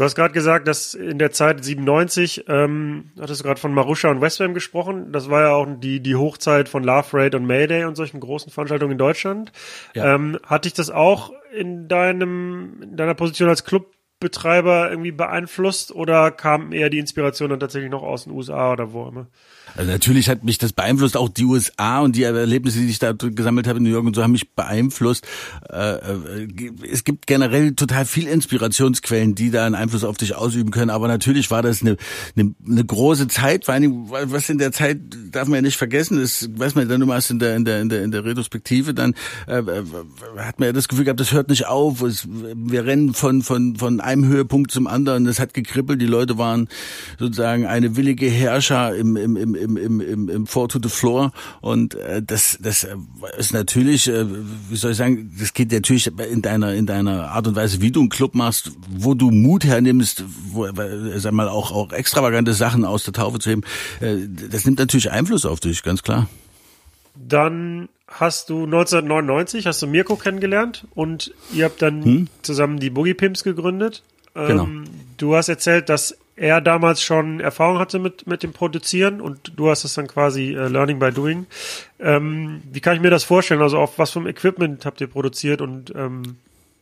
[0.00, 4.10] Du hast gerade gesagt, dass in der Zeit 97, ähm, hattest du gerade von Marusha
[4.10, 5.12] und Westbam gesprochen.
[5.12, 8.50] Das war ja auch die, die Hochzeit von Love Raid und Mayday und solchen großen
[8.50, 9.52] Veranstaltungen in Deutschland.
[9.94, 10.14] Ja.
[10.14, 16.30] Ähm, hatte ich das auch in deinem, in deiner Position als Clubbetreiber irgendwie beeinflusst oder
[16.30, 19.26] kam eher die Inspiration dann tatsächlich noch aus den USA oder wo immer?
[19.76, 23.12] Also natürlich hat mich das beeinflusst, auch die USA und die Erlebnisse, die ich da
[23.12, 25.26] gesammelt habe in New York und so, haben mich beeinflusst.
[25.68, 30.70] Äh, äh, es gibt generell total viel Inspirationsquellen, die da einen Einfluss auf dich ausüben
[30.70, 31.96] können, aber natürlich war das eine,
[32.36, 34.98] eine, eine große Zeit, vor allem, was in der Zeit
[35.30, 37.80] darf man ja nicht vergessen, das weiß man dann immer erst in der, in der,
[37.80, 39.14] in der, in der Retrospektive, dann
[39.46, 39.62] äh,
[40.38, 43.76] hat man ja das Gefühl gehabt, das hört nicht auf, es, wir rennen von, von,
[43.76, 46.68] von einem Höhepunkt zum anderen, das hat gekribbelt, die Leute waren
[47.18, 51.32] sozusagen eine willige Herrscher im, im, im im, im, im, im Four to the Floor.
[51.60, 52.86] Und äh, das, das
[53.38, 54.26] ist natürlich, äh,
[54.68, 57.90] wie soll ich sagen, das geht natürlich in deiner, in deiner Art und Weise, wie
[57.90, 60.66] du einen Club machst, wo du Mut hernimmst, wo,
[61.16, 63.62] sag mal, auch, auch extravagante Sachen aus der Taufe zu heben.
[64.00, 64.16] Äh,
[64.50, 66.28] das nimmt natürlich Einfluss auf dich, ganz klar.
[67.14, 72.28] Dann hast du 1999 hast du Mirko kennengelernt und ihr habt dann hm?
[72.42, 74.02] zusammen die Boogie Pimps gegründet.
[74.34, 74.64] Genau.
[74.64, 74.84] Ähm,
[75.16, 79.68] du hast erzählt, dass er damals schon Erfahrung hatte mit, mit dem Produzieren und du
[79.68, 81.46] hast es dann quasi äh, Learning by Doing.
[81.98, 83.60] Ähm, wie kann ich mir das vorstellen?
[83.60, 86.38] Also auf was für ein Equipment habt ihr produziert und ähm,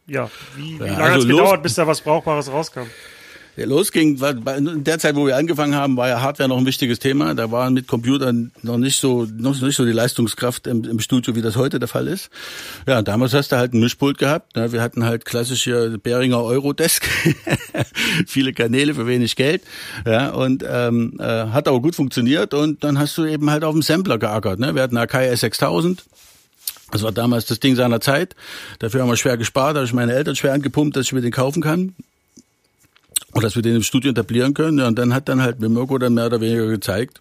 [0.07, 2.87] ja, wie, wie lange also hat es gedauert, bis da was Brauchbares rauskam?
[3.66, 4.21] Losging,
[4.57, 7.35] in der Zeit, wo wir angefangen haben, war ja Hardware noch ein wichtiges Thema.
[7.35, 11.35] Da war mit Computern noch nicht so, noch nicht so die Leistungskraft im, im Studio,
[11.35, 12.31] wie das heute der Fall ist.
[12.87, 14.57] Ja, damals hast du halt ein Mischpult gehabt.
[14.57, 14.73] Ne?
[14.73, 17.09] Wir hatten halt klassische Behringer Eurodesk.
[18.27, 19.62] Viele Kanäle für wenig Geld.
[20.07, 22.55] Ja, und ähm, äh, hat aber gut funktioniert.
[22.55, 24.59] Und dann hast du eben halt auf dem Sampler geackert.
[24.59, 24.75] Ne?
[24.75, 25.99] Wir hatten Akai S6000.
[26.90, 28.35] Das war damals das Ding seiner Zeit.
[28.79, 31.21] Dafür haben wir schwer gespart, da habe ich meine Eltern schwer angepumpt, dass ich mir
[31.21, 31.94] den kaufen kann.
[33.32, 34.78] Und dass wir den im Studio etablieren können.
[34.78, 37.20] Ja, und dann hat dann halt Mirko dann mehr oder weniger gezeigt,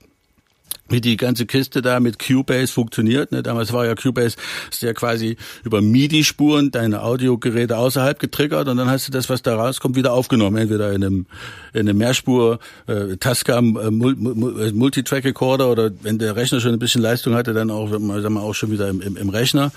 [0.89, 3.31] wie die ganze Kiste da mit Cubase funktioniert.
[3.31, 3.43] Ne?
[3.43, 4.37] Damals war ja Cubase
[4.79, 9.55] ja quasi über MIDI-Spuren deine Audiogeräte außerhalb getriggert und dann hast du das, was da
[9.55, 10.57] rauskommt, wieder aufgenommen.
[10.57, 11.25] Entweder in einem,
[11.73, 17.35] in einem Mehrspur äh, Tascam äh, Multitrack-Recorder oder wenn der Rechner schon ein bisschen Leistung
[17.35, 19.71] hatte, dann auch, sagen wir, auch schon wieder im, im, im Rechner.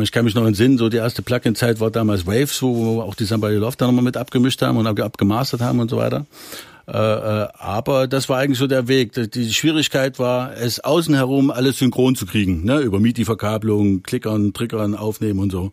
[0.00, 3.14] Ich kann mich noch entsinnen, so die erste Plugin-Zeit war damals Waves, wo wir auch
[3.14, 6.24] die Somebody Love da nochmal mit abgemischt haben und abgemastert haben und so weiter.
[6.88, 9.12] Äh, äh, aber das war eigentlich so der Weg.
[9.12, 12.80] Die Schwierigkeit war, es außen herum alles synchron zu kriegen, ne?
[12.80, 15.72] über MIDI-Verkabelung, Klickern, Triggern, aufnehmen und so.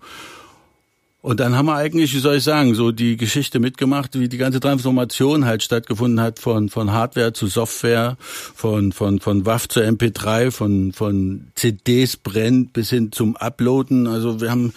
[1.21, 4.37] Und dann haben wir eigentlich, wie soll ich sagen, so die Geschichte mitgemacht, wie die
[4.37, 9.81] ganze Transformation halt stattgefunden hat von, von Hardware zu Software, von, von, von WAV zu
[9.81, 14.07] MP3, von, von CDs brennt bis hin zum Uploaden.
[14.07, 14.73] Also wir haben,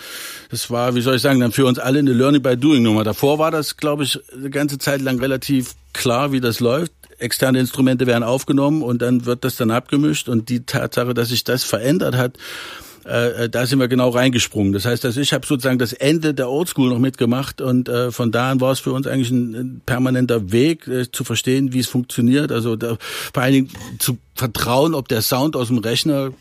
[0.50, 3.04] das war, wie soll ich sagen, dann für uns alle eine Learning by Doing Nummer.
[3.04, 7.60] Davor war das, glaube ich, eine ganze Zeit lang relativ klar, wie das läuft externe
[7.60, 11.62] Instrumente werden aufgenommen und dann wird das dann abgemischt und die Tatsache, dass sich das
[11.62, 12.36] verändert hat,
[13.04, 14.72] äh, äh, da sind wir genau reingesprungen.
[14.72, 18.30] Das heißt, dass ich habe sozusagen das Ende der Oldschool noch mitgemacht und äh, von
[18.30, 21.80] da an war es für uns eigentlich ein, ein permanenter Weg äh, zu verstehen, wie
[21.80, 22.52] es funktioniert.
[22.52, 22.96] Also da,
[23.32, 26.32] vor allen Dingen zu vertrauen, ob der Sound aus dem Rechner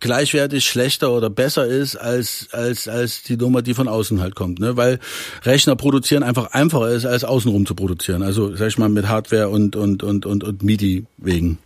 [0.00, 4.58] gleichwertig schlechter oder besser ist als als als die Nummer, die von außen halt kommt,
[4.58, 4.76] ne?
[4.76, 4.98] Weil
[5.44, 8.22] Rechner produzieren einfach einfacher ist als außenrum zu produzieren.
[8.22, 11.58] Also sag ich mal mit Hardware und und und und und MIDI wegen.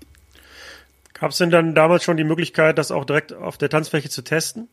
[1.19, 4.23] Gab es denn dann damals schon die Möglichkeit, das auch direkt auf der Tanzfläche zu
[4.23, 4.69] testen?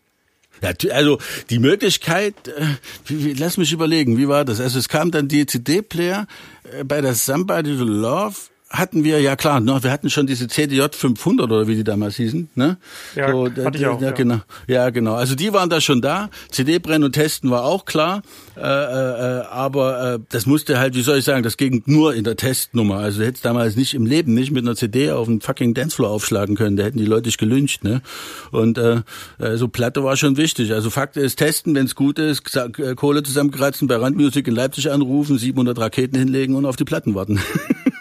[0.91, 1.17] Also
[1.49, 2.65] die Möglichkeit, äh,
[3.06, 4.60] wie, lass mich überlegen, wie war das?
[4.60, 6.27] Also es kam dann die CD-Player
[6.71, 8.36] äh, bei der Somebody to Love
[8.73, 12.15] hatten wir, ja klar, ne, wir hatten schon diese CDJ 500 oder wie die damals
[12.15, 12.77] hießen, ne?
[13.15, 14.13] Ja, so, hatte ich auch, ja, ja.
[14.13, 14.41] genau.
[14.67, 15.13] Ja, genau.
[15.13, 16.31] Also die waren da schon da.
[16.49, 18.23] CD brennen und testen war auch klar,
[18.57, 22.23] äh, äh, aber äh, das musste halt, wie soll ich sagen, das ging nur in
[22.23, 22.97] der Testnummer.
[22.97, 26.09] Also du hättest damals nicht im Leben nicht mit einer CD auf einen fucking Dancefloor
[26.09, 26.75] aufschlagen können.
[26.75, 28.01] Da hätten die Leute dich gelyncht, ne?
[28.51, 29.01] Und äh,
[29.38, 30.73] äh, so Platte war schon wichtig.
[30.73, 34.91] Also Fakt ist, testen, wenn es gut ist, äh, Kohle zusammenkratzen, bei Randmusik in Leipzig
[34.91, 37.39] anrufen, 700 Raketen hinlegen und auf die Platten warten.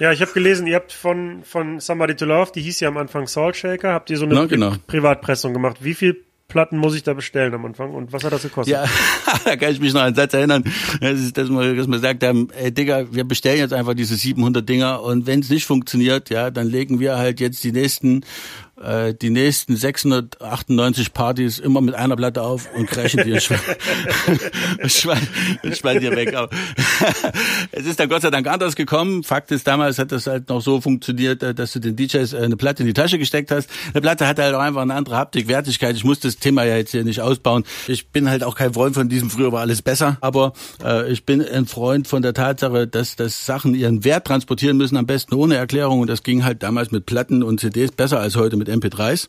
[0.00, 2.96] ja, ich habe gelesen, ihr habt von, von Somebody to Love, die hieß ja am
[2.96, 4.74] Anfang Salt Shaker, habt ihr so eine Na, genau.
[4.86, 5.78] Privatpressung gemacht.
[5.80, 8.74] Wie viel Platten muss ich da bestellen am Anfang und was hat das gekostet?
[8.74, 8.84] Ja,
[9.44, 10.64] da kann ich mich noch an einen Satz erinnern.
[11.00, 14.16] Das ist, dass wir, dass wir gesagt haben, ey Digga, wir bestellen jetzt einfach diese
[14.16, 18.22] 700 Dinger und wenn es nicht funktioniert, ja, dann legen wir halt jetzt die nächsten
[18.82, 23.60] äh, die nächsten 698 Partys immer mit einer Platte auf und crashen die Schwein,
[24.86, 25.28] Schwein,
[25.72, 26.32] Schwein dir weg.
[27.72, 29.22] Es ist dann Gott sei Dank anders gekommen.
[29.22, 32.38] Fakt ist, damals hat das halt noch so funktioniert, äh, dass du den DJs äh,
[32.38, 33.68] eine Platte in die Tasche gesteckt hast.
[33.92, 35.96] Eine Platte hat halt auch einfach eine andere Haptik, Wertigkeit.
[35.96, 37.64] Ich muss das Thema ja jetzt hier nicht ausbauen.
[37.88, 40.18] Ich bin halt auch kein Freund von diesem, früher war alles besser.
[40.20, 40.52] Aber
[40.84, 44.96] äh, ich bin ein Freund von der Tatsache, dass, dass Sachen ihren Wert transportieren müssen,
[44.96, 46.00] am besten ohne Erklärung.
[46.00, 49.28] Und das ging halt damals mit Platten und CDs besser als heute mit MP3s.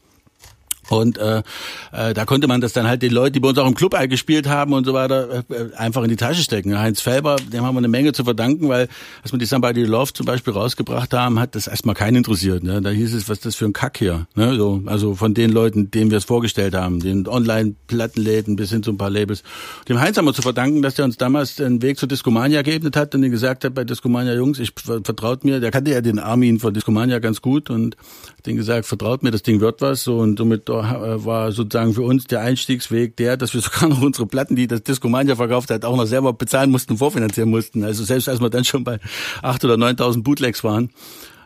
[0.89, 1.43] Und äh,
[1.91, 3.93] äh, da konnte man das dann halt den Leuten, die bei uns auch im Club
[4.09, 6.77] gespielt haben und so weiter, äh, einfach in die Tasche stecken.
[6.77, 8.89] Heinz Felber, dem haben wir eine Menge zu verdanken, weil
[9.21, 12.63] als wir die Somebody Love zum Beispiel rausgebracht haben, hat das erstmal keinen interessiert.
[12.63, 12.81] Ne?
[12.81, 14.27] Da hieß es, was ist das für ein Kack hier?
[14.35, 14.55] Ne?
[14.55, 18.91] So, also von den Leuten, denen wir es vorgestellt haben, den Online-Plattenläden bis hin zu
[18.91, 19.43] ein paar Labels.
[19.87, 22.97] Dem Heinz haben wir zu verdanken, dass der uns damals den Weg zur Discomania geebnet
[22.97, 26.19] hat und den gesagt hat bei Discomania Jungs, ich vertraut mir, der kannte ja den
[26.19, 27.95] Armin von Discomania ganz gut und
[28.43, 30.03] hat den gesagt, vertraut mir, das Ding wird was.
[30.03, 34.01] So und somit äh, war sozusagen für uns der Einstiegsweg der, dass wir sogar noch
[34.01, 37.83] unsere Platten, die das Discomania verkauft hat, auch noch selber bezahlen mussten, vorfinanzieren mussten.
[37.83, 38.99] Also selbst als wir dann schon bei
[39.41, 40.89] 8.000 oder 9.000 Bootlegs waren.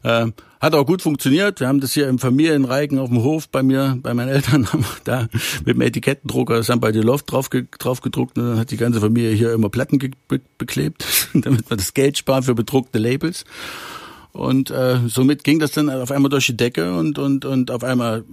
[0.04, 0.28] Äh,
[0.60, 1.60] hat auch gut funktioniert.
[1.60, 4.86] Wir haben das hier im Familienreigen auf dem Hof bei mir, bei meinen Eltern, haben
[5.04, 5.28] da
[5.66, 9.34] mit dem Etikettendrucker Somebody Love drauf, ge drauf gedruckt und dann hat die ganze Familie
[9.34, 13.46] hier immer Platten be beklebt, damit wir das Geld sparen für bedruckte Labels.
[14.38, 17.84] Und äh, somit ging das dann auf einmal durch die Decke und und und auf
[17.84, 18.24] einmal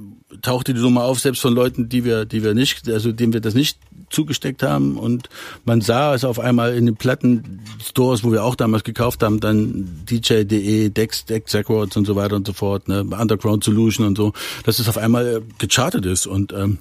[0.42, 3.40] tauchte die Nummer auf, selbst von Leuten, die wir die wir nicht, also denen wir
[3.40, 3.78] das nicht
[4.10, 4.98] zugesteckt haben.
[4.98, 5.30] Und
[5.64, 10.04] man sah es auf einmal in den Plattenstores, wo wir auch damals gekauft haben, dann
[10.08, 14.34] DJ.de, Dex, Dex Records und so weiter und so fort, ne, Underground Solution und so,
[14.64, 16.78] dass es auf einmal gechartet ist und ähm,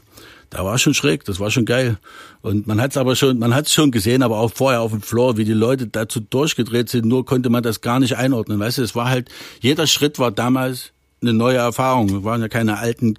[0.54, 1.98] da war schon schräg, das war schon geil.
[2.42, 5.02] Und man hat es aber schon, man hat schon gesehen, aber auch vorher auf dem
[5.02, 8.60] Floor, wie die Leute dazu durchgedreht sind, nur konnte man das gar nicht einordnen.
[8.60, 9.30] Weißt du, es war halt,
[9.62, 10.92] jeder Schritt war damals
[11.24, 12.12] eine neue Erfahrung.
[12.12, 13.16] Wir waren ja keine alten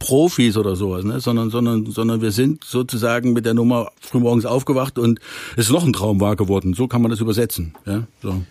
[0.00, 1.20] Profis oder sowas, ne?
[1.20, 5.20] sondern, sondern, sondern wir sind sozusagen mit der Nummer frühmorgens aufgewacht und
[5.56, 6.74] es ist noch ein Traum wahr geworden.
[6.74, 7.74] So kann man das übersetzen.
[7.86, 8.42] Ja, so.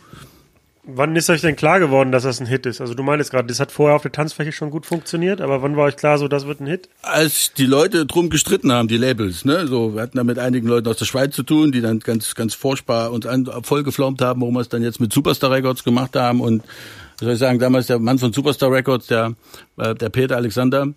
[0.85, 2.81] Wann ist euch denn klar geworden, dass das ein Hit ist?
[2.81, 5.77] Also du meintest gerade, das hat vorher auf der Tanzfläche schon gut funktioniert, aber wann
[5.77, 6.89] war euch klar, so das wird ein Hit?
[7.01, 10.67] Als die Leute drum gestritten haben, die Labels, ne, so wir hatten da mit einigen
[10.67, 14.41] Leuten aus der Schweiz zu tun, die dann ganz ganz furchtbar uns an, vollgeflaumt haben,
[14.41, 17.59] warum wir es dann jetzt mit Superstar Records gemacht haben und was soll ich sagen,
[17.59, 19.35] damals der Mann von Superstar Records, der
[19.77, 20.87] äh, der Peter Alexander,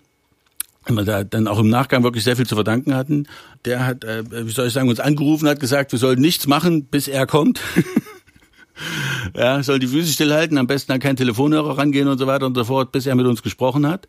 [0.89, 3.27] wir da dann auch im Nachgang wirklich sehr viel zu verdanken hatten.
[3.63, 6.85] Der hat, äh, wie soll ich sagen, uns angerufen, hat gesagt, wir sollen nichts machen,
[6.85, 7.61] bis er kommt.
[9.35, 12.55] ja, soll die Füße stillhalten, am besten an keinen Telefonhörer rangehen und so weiter und
[12.55, 14.07] so fort, bis er mit uns gesprochen hat.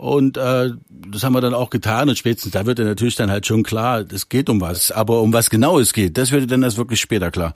[0.00, 3.30] Und äh, das haben wir dann auch getan und spätestens da wird dann natürlich dann
[3.30, 4.90] halt schon klar, es geht um was.
[4.90, 7.52] Aber um was genau es geht, das wird dann erst wirklich später klar.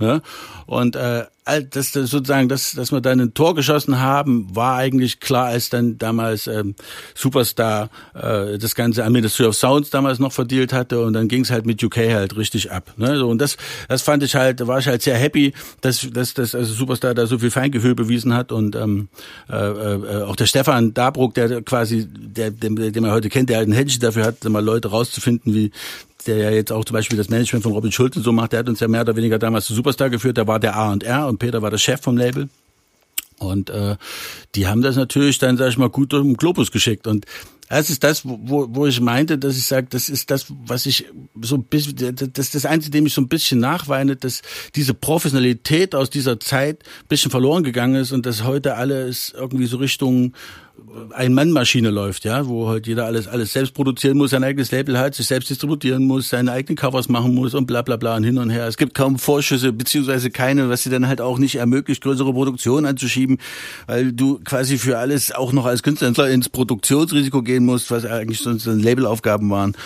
[0.00, 0.20] Ja?
[0.66, 5.20] Und äh, das, das sozusagen, dass, dass wir dann ein Tor geschossen haben, war eigentlich
[5.20, 6.74] klar, als dann damals ähm,
[7.14, 11.50] Superstar äh, das ganze Ministry of Sounds damals noch verdealt hatte und dann ging es
[11.50, 12.94] halt mit UK halt richtig ab.
[12.96, 13.18] Ne?
[13.18, 15.52] So, und das, das fand ich halt, da war ich halt sehr happy,
[15.82, 19.08] dass, dass, dass also Superstar da so viel Feingefühl bewiesen hat und ähm,
[19.50, 23.58] äh, äh, auch der Stefan Dabruck, der quasi, der, den, den man heute kennt, der
[23.58, 25.72] halt ein Händchen dafür hat, mal Leute rauszufinden, wie
[26.26, 28.68] der ja jetzt auch zum Beispiel das Management von Robin Schulze so macht, der hat
[28.68, 31.62] uns ja mehr oder weniger damals zu Superstar geführt, der war der A&R und Peter
[31.62, 32.48] war der Chef vom Label.
[33.38, 33.96] Und äh,
[34.54, 37.08] die haben das natürlich dann, sag ich mal, gut durch den Globus geschickt.
[37.08, 37.26] Und
[37.68, 41.06] das ist das, wo, wo ich meinte, dass ich sage, das ist das, was ich
[41.42, 44.42] so ein bisschen, das das Einzige, dem ich so ein bisschen nachweine, dass
[44.76, 49.66] diese Professionalität aus dieser Zeit ein bisschen verloren gegangen ist und dass heute alles irgendwie
[49.66, 50.34] so Richtung
[51.12, 55.14] ein-Mann-Maschine läuft, ja, wo halt jeder alles alles selbst produzieren muss, sein eigenes Label hat,
[55.14, 58.38] sich selbst distributieren muss, seine eigenen Covers machen muss und bla bla bla und hin
[58.38, 58.66] und her.
[58.66, 62.86] Es gibt kaum Vorschüsse, beziehungsweise keine, was sie dann halt auch nicht ermöglicht, größere Produktionen
[62.86, 63.38] anzuschieben,
[63.86, 68.40] weil du quasi für alles auch noch als Künstler ins Produktionsrisiko gehen musst, was eigentlich
[68.40, 69.76] sonst Labelaufgaben waren.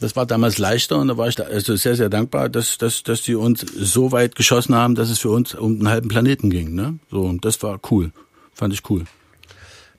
[0.00, 3.02] Das war damals leichter und da war ich da also sehr, sehr dankbar, dass, dass,
[3.02, 6.48] dass die uns so weit geschossen haben, dass es für uns um einen halben Planeten
[6.48, 6.74] ging.
[6.74, 6.98] Ne?
[7.10, 8.10] So, und das war cool.
[8.54, 9.04] Fand ich cool.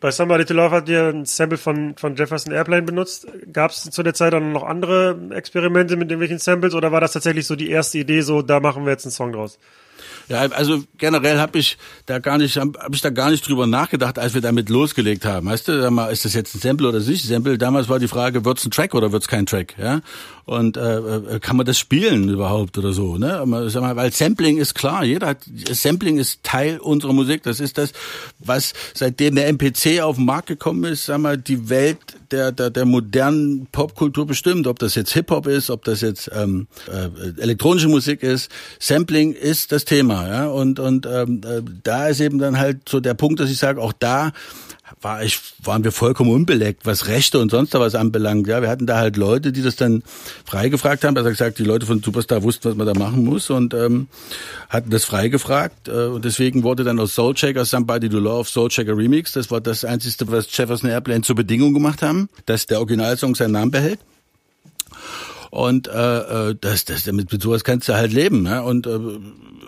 [0.02, 3.28] Bei Somebody to Love hat ihr ein Sample von, von Jefferson Airplane benutzt.
[3.54, 7.14] Gab es zu der Zeit dann noch andere Experimente mit irgendwelchen Samples oder war das
[7.14, 9.60] tatsächlich so die erste Idee, so da machen wir jetzt einen Song draus?
[10.32, 13.68] Ja, also generell habe ich da gar nicht, habe hab ich da gar nicht drüber
[13.68, 15.48] nachgedacht, als wir damit losgelegt haben.
[15.48, 17.26] Weißt du, mal, ist das jetzt ein Sample oder nicht?
[17.26, 17.58] Sample.
[17.58, 19.76] Damals war die Frage, wird's ein Track oder wird's kein Track?
[19.78, 20.00] Ja,
[20.46, 23.18] und äh, äh, kann man das spielen überhaupt oder so?
[23.18, 25.04] Ne, sag mal, weil Sampling ist klar.
[25.04, 25.40] Jeder hat
[25.70, 27.44] Sampling ist Teil unserer Musik.
[27.44, 27.92] Das ist das,
[28.40, 31.98] was seitdem der MPC auf den Markt gekommen ist, sag mal, die Welt
[32.32, 34.66] der der, der modernen Popkultur bestimmt.
[34.66, 38.50] Ob das jetzt Hip Hop ist, ob das jetzt ähm, äh, elektronische Musik ist.
[38.80, 40.21] Sampling ist das Thema.
[40.28, 43.58] Ja, und und ähm, äh, da ist eben dann halt so der Punkt, dass ich
[43.58, 44.32] sage, auch da
[45.02, 48.48] war ich, waren wir vollkommen unbeleckt, was Rechte und sonst was anbelangt.
[48.48, 50.04] Ja, wir hatten da halt Leute, die das dann
[50.46, 51.18] freigefragt haben.
[51.18, 54.08] Also gesagt, die Leute von Superstar wussten, was man da machen muss und ähm,
[54.70, 55.88] hatten das freigefragt.
[55.88, 59.32] Äh, und deswegen wurde dann aus Soulchecker Somebody to Love Soulchecker Remix.
[59.32, 63.54] Das war das Einzige, was Jefferson Airplane zur Bedingung gemacht haben, dass der Originalsong seinen
[63.54, 64.00] Namen behält.
[65.52, 68.42] Und äh, äh das, das, damit mit sowas kannst du halt leben.
[68.42, 68.64] Ne?
[68.64, 69.00] Und äh,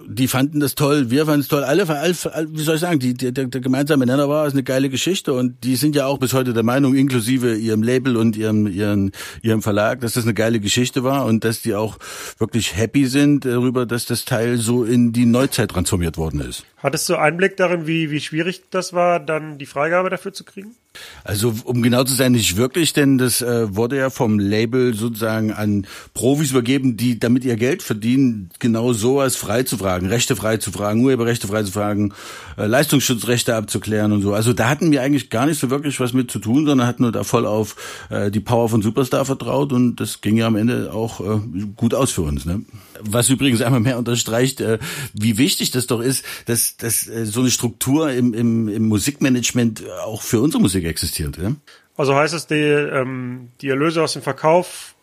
[0.08, 1.63] die fanden das toll, wir fanden es toll.
[1.63, 2.13] Alle, alle,
[2.50, 5.34] wie soll ich sagen, die, die, der, der gemeinsame Nenner war, ist eine geile Geschichte
[5.34, 9.12] und die sind ja auch bis heute der Meinung, inklusive ihrem Label und ihrem, ihren,
[9.41, 11.98] ihrem Verlag, dass das eine geile Geschichte war und dass die auch
[12.38, 16.65] wirklich happy sind darüber, dass das Teil so in die Neuzeit transformiert worden ist.
[16.78, 20.76] Hattest du Einblick darin, wie, wie schwierig das war, dann die Freigabe dafür zu kriegen?
[21.23, 25.51] Also um genau zu sein, nicht wirklich, denn das äh, wurde ja vom Label sozusagen
[25.51, 30.58] an Profis übergeben, die damit ihr Geld verdienen, genau sowas frei zu fragen, Rechte frei
[30.58, 32.13] zu fragen, Urheberrechte frei zu fragen,
[32.58, 34.34] äh, Leistungsschutzrechte abzuklären und so.
[34.34, 37.03] Also da hatten wir eigentlich gar nicht so wirklich was mit zu tun, sondern hatten
[37.03, 37.75] nur da voll auf
[38.10, 41.39] äh, die Power von Superstar vertraut und das ging ja am Ende auch äh,
[41.75, 42.45] gut aus für uns.
[42.45, 42.63] Ne?
[43.10, 44.80] Was übrigens einmal mehr unterstreicht, äh,
[45.13, 49.84] wie wichtig das doch ist, dass dass, äh, so eine Struktur im, im, im Musikmanagement
[50.06, 51.38] auch für unsere Musik existiert.
[51.38, 51.56] Ja?
[51.98, 54.96] Also heißt es, die, ähm, die Erlöse aus dem Verkauf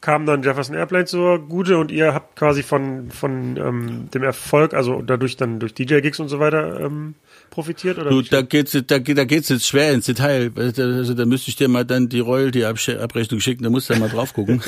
[0.00, 4.74] kamen dann Jefferson Airplane zur Gute und ihr habt quasi von, von ähm, dem Erfolg,
[4.74, 7.14] also dadurch dann durch DJ-Gigs und so weiter ähm,
[7.58, 7.98] profitiert?
[7.98, 10.52] Oder du, da geht's, da, da geht's jetzt schwer ins Detail.
[10.54, 14.08] Also da müsste ich dir mal dann die Royalty-Abrechnung schicken, da musst du ja mal
[14.08, 14.62] drauf gucken,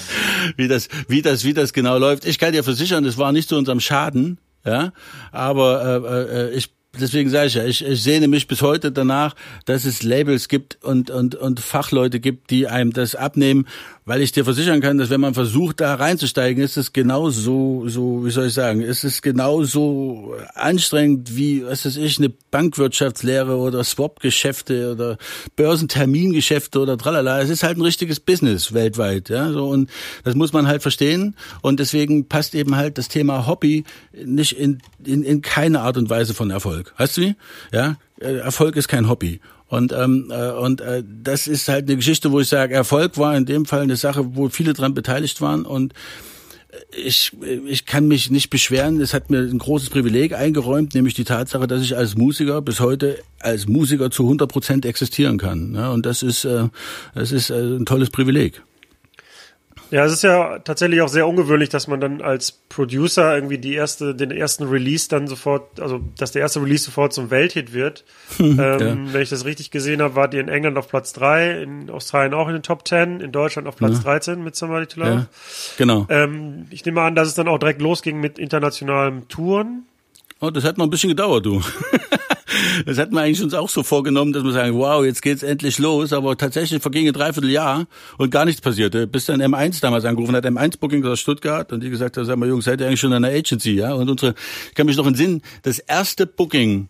[0.56, 2.24] wie das, wie das, wie das genau läuft.
[2.26, 4.92] Ich kann dir versichern, es war nicht zu unserem Schaden, ja,
[5.30, 9.36] aber äh, äh, ich deswegen sage ich ja, ich, ich sehne mich bis heute danach,
[9.64, 13.66] dass es Labels gibt und, und, und Fachleute gibt, die einem das abnehmen,
[14.04, 18.24] weil ich dir versichern kann, dass wenn man versucht, da reinzusteigen, ist es genauso, so,
[18.24, 23.84] wie soll ich sagen, ist es genauso anstrengend wie, was weiß ich, eine Bankwirtschaftslehre oder
[23.84, 25.18] Swap-Geschäfte oder
[25.56, 27.40] Börsentermingeschäfte oder tralala.
[27.40, 29.88] Es ist halt ein richtiges Business weltweit, ja, so, und
[30.24, 34.82] das muss man halt verstehen und deswegen passt eben halt das Thema Hobby nicht in,
[35.04, 36.92] in, in keine Art und Weise von Erfolg.
[36.98, 37.36] Weißt du wie?
[37.72, 39.40] Ja, äh, Erfolg ist kein Hobby.
[39.72, 43.34] Und, ähm, äh, und äh, das ist halt eine Geschichte, wo ich sage, Erfolg war
[43.34, 45.94] in dem Fall eine Sache, wo viele dran beteiligt waren und
[46.94, 47.32] ich,
[47.66, 49.00] ich kann mich nicht beschweren.
[49.00, 52.80] Es hat mir ein großes Privileg eingeräumt, nämlich die Tatsache, dass ich als Musiker bis
[52.80, 55.74] heute als Musiker zu 100 Prozent existieren kann.
[55.74, 56.68] Und das ist, äh,
[57.14, 58.62] das ist äh, ein tolles Privileg.
[59.92, 63.74] Ja, es ist ja tatsächlich auch sehr ungewöhnlich, dass man dann als Producer irgendwie die
[63.74, 68.02] erste, den ersten Release dann sofort, also dass der erste Release sofort zum Welthit wird.
[68.40, 68.78] ähm, ja.
[68.78, 72.32] Wenn ich das richtig gesehen habe, war die in England auf Platz 3, in Australien
[72.32, 74.04] auch in den Top 10, in Deutschland auf Platz ja.
[74.04, 75.10] 13 mit Somebody to Love.
[75.10, 75.26] Ja,
[75.76, 76.06] genau.
[76.08, 79.82] Ähm, ich nehme an, dass es dann auch direkt losging mit internationalen Touren.
[80.40, 81.60] Oh, das hat noch ein bisschen gedauert, du.
[82.86, 85.78] Das hatten wir eigentlich uns auch so vorgenommen, dass wir sagen, wow, jetzt geht's endlich
[85.78, 87.86] los, aber tatsächlich verging ein Dreivierteljahr
[88.18, 89.06] und gar nichts passierte.
[89.06, 92.36] Bis dann M1 damals angerufen hat, M1 Booking aus Stuttgart und die gesagt hat, sag
[92.36, 93.94] mal Jungs, seid ihr eigentlich schon in einer Agency, ja?
[93.94, 94.34] Und unsere,
[94.68, 96.88] ich kann mich noch entsinnen, das erste Booking,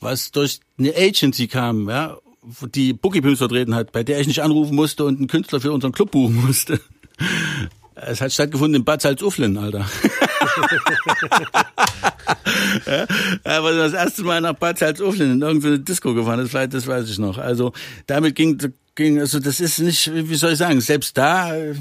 [0.00, 2.18] was durch eine Agency kam, ja,
[2.74, 5.72] die Bookie Pimps vertreten hat, bei der ich nicht anrufen musste und einen Künstler für
[5.72, 6.80] unseren Club buchen musste.
[7.94, 9.86] Es hat stattgefunden in Bad Salzuflen, Alter.
[12.86, 13.06] ja,
[13.44, 17.08] aber das erste Mal nach Bad Salzuflen in irgendeine Disco gefahren ist, vielleicht, das weiß
[17.08, 17.38] ich noch.
[17.38, 17.72] Also
[18.06, 18.58] damit ging
[18.94, 21.74] ging, also das ist nicht, wie soll ich sagen, selbst da äh,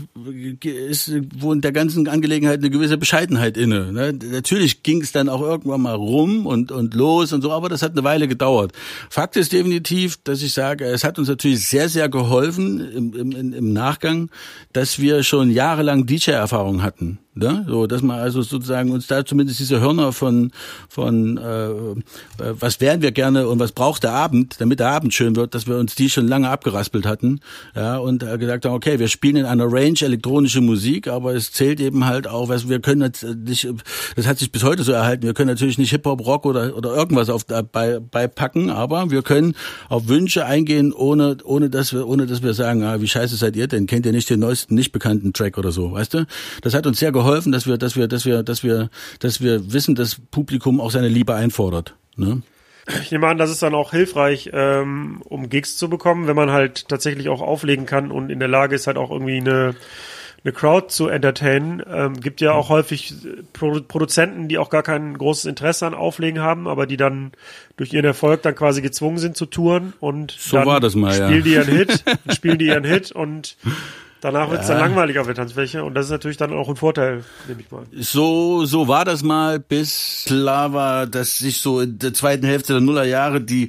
[0.63, 3.91] ist wo in der ganzen Angelegenheit eine gewisse Bescheidenheit inne.
[3.91, 4.13] Ne?
[4.13, 7.81] Natürlich ging es dann auch irgendwann mal rum und, und los und so, aber das
[7.81, 8.71] hat eine Weile gedauert.
[9.09, 13.53] Fakt ist definitiv, dass ich sage, es hat uns natürlich sehr, sehr geholfen im, im,
[13.53, 14.29] im Nachgang,
[14.71, 17.19] dass wir schon jahrelang DJ-Erfahrung hatten.
[17.35, 17.65] Ne?
[17.67, 20.51] So, dass man also sozusagen uns da zumindest diese Hörner von
[20.87, 21.95] von äh, äh,
[22.37, 25.65] was wären wir gerne und was braucht der Abend, damit der Abend schön wird, dass
[25.65, 27.39] wir uns die schon lange abgeraspelt hatten,
[27.75, 31.51] ja und äh, gesagt haben, okay, wir spielen in einer Range elektronische Musik, aber es
[31.51, 33.67] zählt eben halt auch, was wir können jetzt nicht,
[34.15, 35.23] das hat sich bis heute so erhalten.
[35.23, 39.09] Wir können natürlich nicht Hip Hop, Rock oder oder irgendwas auf bei, bei packen, aber
[39.09, 39.55] wir können
[39.89, 43.55] auf Wünsche eingehen, ohne ohne dass wir ohne dass wir sagen, ah, wie scheiße seid
[43.55, 43.87] ihr denn?
[43.87, 46.27] Kennt ihr nicht den neuesten nicht bekannten Track oder so, weißt du?
[46.61, 49.41] Das hat uns sehr geholfen geholfen, dass wir, dass wir, dass wir, dass wir, dass
[49.41, 51.95] wir wissen, dass Publikum auch seine Liebe einfordert.
[52.15, 52.41] Ne?
[53.01, 56.51] Ich nehme an, das ist dann auch hilfreich, ähm, um Gigs zu bekommen, wenn man
[56.51, 59.73] halt tatsächlich auch auflegen kann und in der Lage ist, halt auch irgendwie eine,
[60.43, 61.81] eine Crowd zu entertainen.
[61.89, 63.13] Ähm, gibt ja auch häufig
[63.53, 67.31] Pro Produzenten, die auch gar kein großes Interesse an Auflegen haben, aber die dann
[67.77, 71.13] durch ihren Erfolg dann quasi gezwungen sind zu touren und so dann war das mal,
[71.13, 71.41] spielen ja.
[71.41, 72.03] die ihren Hit,
[72.35, 73.55] spielen die ihren Hit und
[74.23, 76.77] Danach wird es dann langweilig auf der Tanzfläche und das ist natürlich dann auch ein
[76.77, 77.83] Vorteil, nehme ich mal.
[77.91, 82.71] So, so war das mal, bis klar war, dass sich so in der zweiten Hälfte
[82.71, 83.67] der Nullerjahre die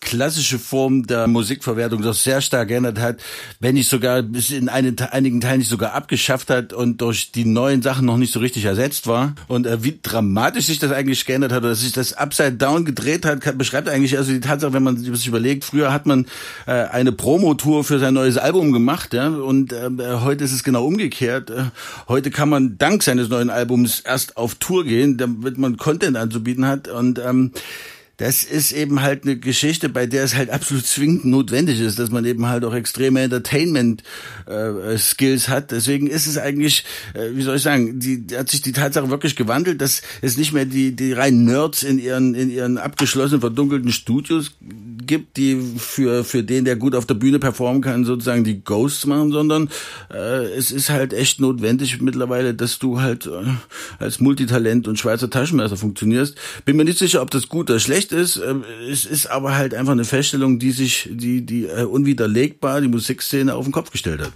[0.00, 3.16] klassische Form der Musikverwertung doch sehr stark geändert hat,
[3.58, 7.44] wenn nicht sogar bis in einen, einigen Teilen nicht sogar abgeschafft hat und durch die
[7.44, 9.34] neuen Sachen noch nicht so richtig ersetzt war.
[9.48, 12.84] Und äh, wie dramatisch sich das eigentlich geändert hat, oder dass sich das Upside Down
[12.84, 16.26] gedreht hat, beschreibt eigentlich also die Tatsache, wenn man sich überlegt, früher hat man
[16.66, 20.86] äh, eine Promotour für sein neues Album gemacht, ja, und äh, heute ist es genau
[20.86, 21.50] umgekehrt.
[21.50, 21.64] Äh,
[22.08, 26.66] heute kann man dank seines neuen Albums erst auf Tour gehen, damit man Content anzubieten
[26.66, 27.52] hat und ähm,
[28.18, 32.10] das ist eben halt eine Geschichte, bei der es halt absolut zwingend notwendig ist, dass
[32.10, 35.70] man eben halt auch extreme Entertainment-Skills äh, hat.
[35.70, 39.36] Deswegen ist es eigentlich, äh, wie soll ich sagen, die, hat sich die Tatsache wirklich
[39.36, 43.92] gewandelt, dass es nicht mehr die, die reinen Nerds in ihren, in ihren abgeschlossenen, verdunkelten
[43.92, 44.52] Studios
[45.06, 49.04] gibt, die für, für den, der gut auf der Bühne performen kann, sozusagen die Ghosts
[49.06, 49.68] machen, sondern
[50.12, 53.30] äh, es ist halt echt notwendig mittlerweile, dass du halt äh,
[53.98, 56.36] als Multitalent und Schweizer Taschenmesser funktionierst.
[56.64, 58.36] Bin mir nicht sicher, ob das gut oder schlecht schlecht ist.
[58.36, 62.88] Ähm, es ist aber halt einfach eine Feststellung, die sich, die, die äh, unwiderlegbar die
[62.88, 64.32] Musikszene auf den Kopf gestellt hat.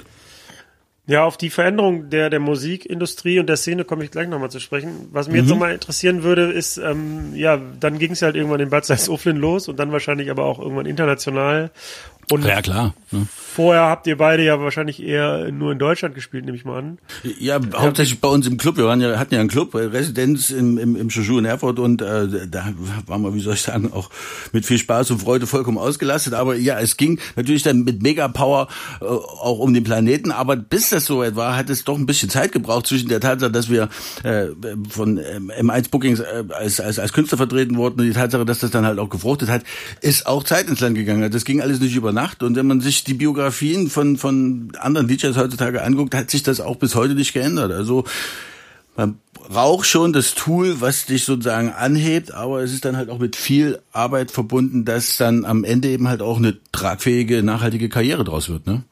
[1.06, 4.60] Ja, auf die Veränderung der, der Musikindustrie und der Szene komme ich gleich nochmal zu
[4.60, 5.08] sprechen.
[5.10, 5.40] Was mich Mhm.
[5.40, 9.36] jetzt nochmal interessieren würde, ist, ähm, ja, dann ging es halt irgendwann in Bad Salzuflen
[9.36, 11.70] los und dann wahrscheinlich aber auch irgendwann international.
[12.30, 12.94] Und Ja, klar.
[13.10, 13.26] Ne?
[13.50, 16.98] Vorher habt ihr beide ja wahrscheinlich eher nur in Deutschland gespielt, nehme ich mal an.
[17.38, 18.76] Ja, hauptsächlich bei uns im Club.
[18.76, 21.78] Wir waren ja, hatten ja einen Club, äh, Residenz im, im, im Juju in Erfurt
[21.78, 22.72] und äh, da
[23.06, 24.10] waren wir, wie soll ich sagen, auch
[24.52, 26.34] mit viel Spaß und Freude vollkommen ausgelastet.
[26.34, 28.68] Aber ja, es ging natürlich dann mit Mega Power
[29.00, 30.30] äh, auch um den Planeten.
[30.30, 33.20] Aber bis das so weit war, hat es doch ein bisschen Zeit gebraucht zwischen der
[33.20, 33.88] Tatsache, dass wir
[34.22, 34.46] äh,
[34.88, 38.60] von ähm, M1 Bookings äh, als, als, als Künstler vertreten wurden und die Tatsache, dass
[38.60, 39.62] das dann halt auch gefruchtet hat,
[40.00, 41.30] ist auch Zeit ins Land gegangen.
[41.30, 42.42] Das ging alles nicht über Nacht.
[42.42, 43.14] Und wenn man sich die
[43.50, 47.72] Biografien von, von anderen DJs heutzutage anguckt, hat sich das auch bis heute nicht geändert.
[47.72, 48.04] Also
[48.96, 53.18] man braucht schon das Tool, was dich sozusagen anhebt, aber es ist dann halt auch
[53.18, 58.24] mit viel Arbeit verbunden, dass dann am Ende eben halt auch eine tragfähige, nachhaltige Karriere
[58.24, 58.84] draus wird, ne?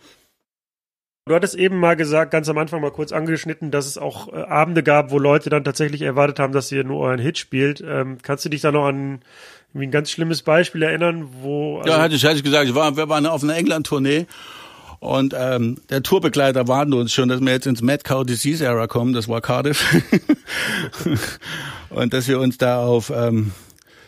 [1.27, 4.37] Du hattest eben mal gesagt, ganz am Anfang mal kurz angeschnitten, dass es auch äh,
[4.45, 7.85] Abende gab, wo Leute dann tatsächlich erwartet haben, dass ihr nur euren Hit spielt.
[7.87, 9.21] Ähm, kannst du dich da noch an
[9.71, 12.75] irgendwie ein ganz schlimmes Beispiel erinnern, wo also, Ja, hatte ich, hatte ich gesagt, ich
[12.75, 14.27] war, wir waren auf einer England-Tournee
[15.01, 18.87] und ähm, der Tourbegleiter warnte uns schon, dass wir jetzt ins Mad Cow Disease Era
[18.89, 19.85] kommen, das war Cardiff.
[21.91, 23.53] und dass wir uns da auf ähm,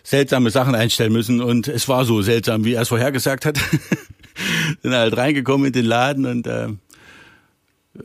[0.02, 1.40] seltsame Sachen einstellen müssen.
[1.40, 3.58] Und es war so seltsam, wie er es vorhergesagt hat.
[4.82, 6.68] Sind halt reingekommen in den Laden und äh,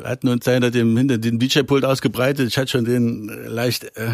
[0.03, 2.47] hatten uns da hinter dem, hinter dem DJ-Pult ausgebreitet.
[2.47, 4.12] Ich hatte schon den äh, leicht äh,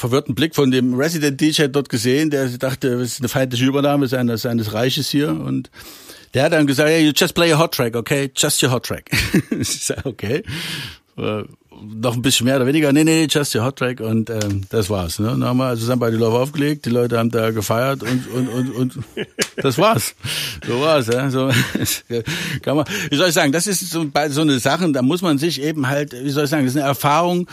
[0.00, 4.08] verwirrten Blick von dem Resident DJ dort gesehen, der dachte, das ist eine feindliche Übernahme
[4.08, 5.70] seines, seines Reiches hier und
[6.34, 8.30] der hat dann gesagt, hey, you just play a hot track, okay?
[8.34, 9.10] Just your hot track.
[9.50, 10.42] ich sag, okay.
[11.18, 11.42] Äh,
[11.82, 14.90] noch ein bisschen mehr oder weniger, nee, nee, just your hot track und ähm, das
[14.90, 15.18] war's.
[15.18, 15.28] Ne?
[15.28, 18.26] Dann haben wir also zusammen bei die Love aufgelegt, die Leute haben da gefeiert und
[18.28, 18.98] und und und
[19.56, 20.14] das war's.
[20.66, 21.30] So war's, ja.
[21.30, 21.50] So
[22.62, 25.22] kann man, wie soll ich sagen, das ist so, bei so eine Sache, da muss
[25.22, 27.48] man sich eben halt, wie soll ich sagen, das ist eine Erfahrung,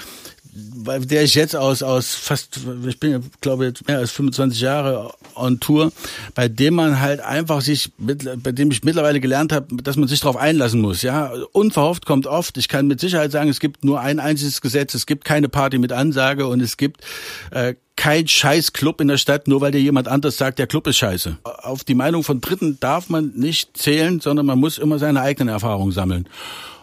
[0.75, 5.13] bei der ich jetzt aus, aus fast, ich bin, glaube jetzt mehr als 25 Jahre
[5.35, 5.91] on Tour,
[6.33, 10.07] bei dem man halt einfach sich, mit, bei dem ich mittlerweile gelernt habe, dass man
[10.07, 11.01] sich darauf einlassen muss.
[11.01, 12.57] Ja, unverhofft kommt oft.
[12.57, 15.77] Ich kann mit Sicherheit sagen, es gibt nur ein einziges Gesetz, es gibt keine Party
[15.77, 17.01] mit Ansage und es gibt
[17.51, 20.87] äh, kein scheiß Club in der Stadt, nur weil dir jemand anders sagt, der Club
[20.87, 21.37] ist scheiße.
[21.43, 25.49] Auf die Meinung von Dritten darf man nicht zählen, sondern man muss immer seine eigenen
[25.49, 26.27] Erfahrungen sammeln.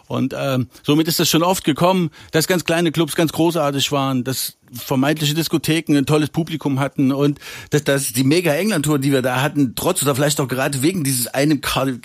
[0.07, 4.23] Und ähm, somit ist das schon oft gekommen, dass ganz kleine Clubs ganz großartig waren,
[4.23, 7.39] dass vermeintliche Diskotheken ein tolles Publikum hatten und
[7.69, 11.27] dass, dass die Mega-England-Tour, die wir da hatten, trotz oder vielleicht auch gerade wegen dieses
[11.27, 11.99] einen Cardiff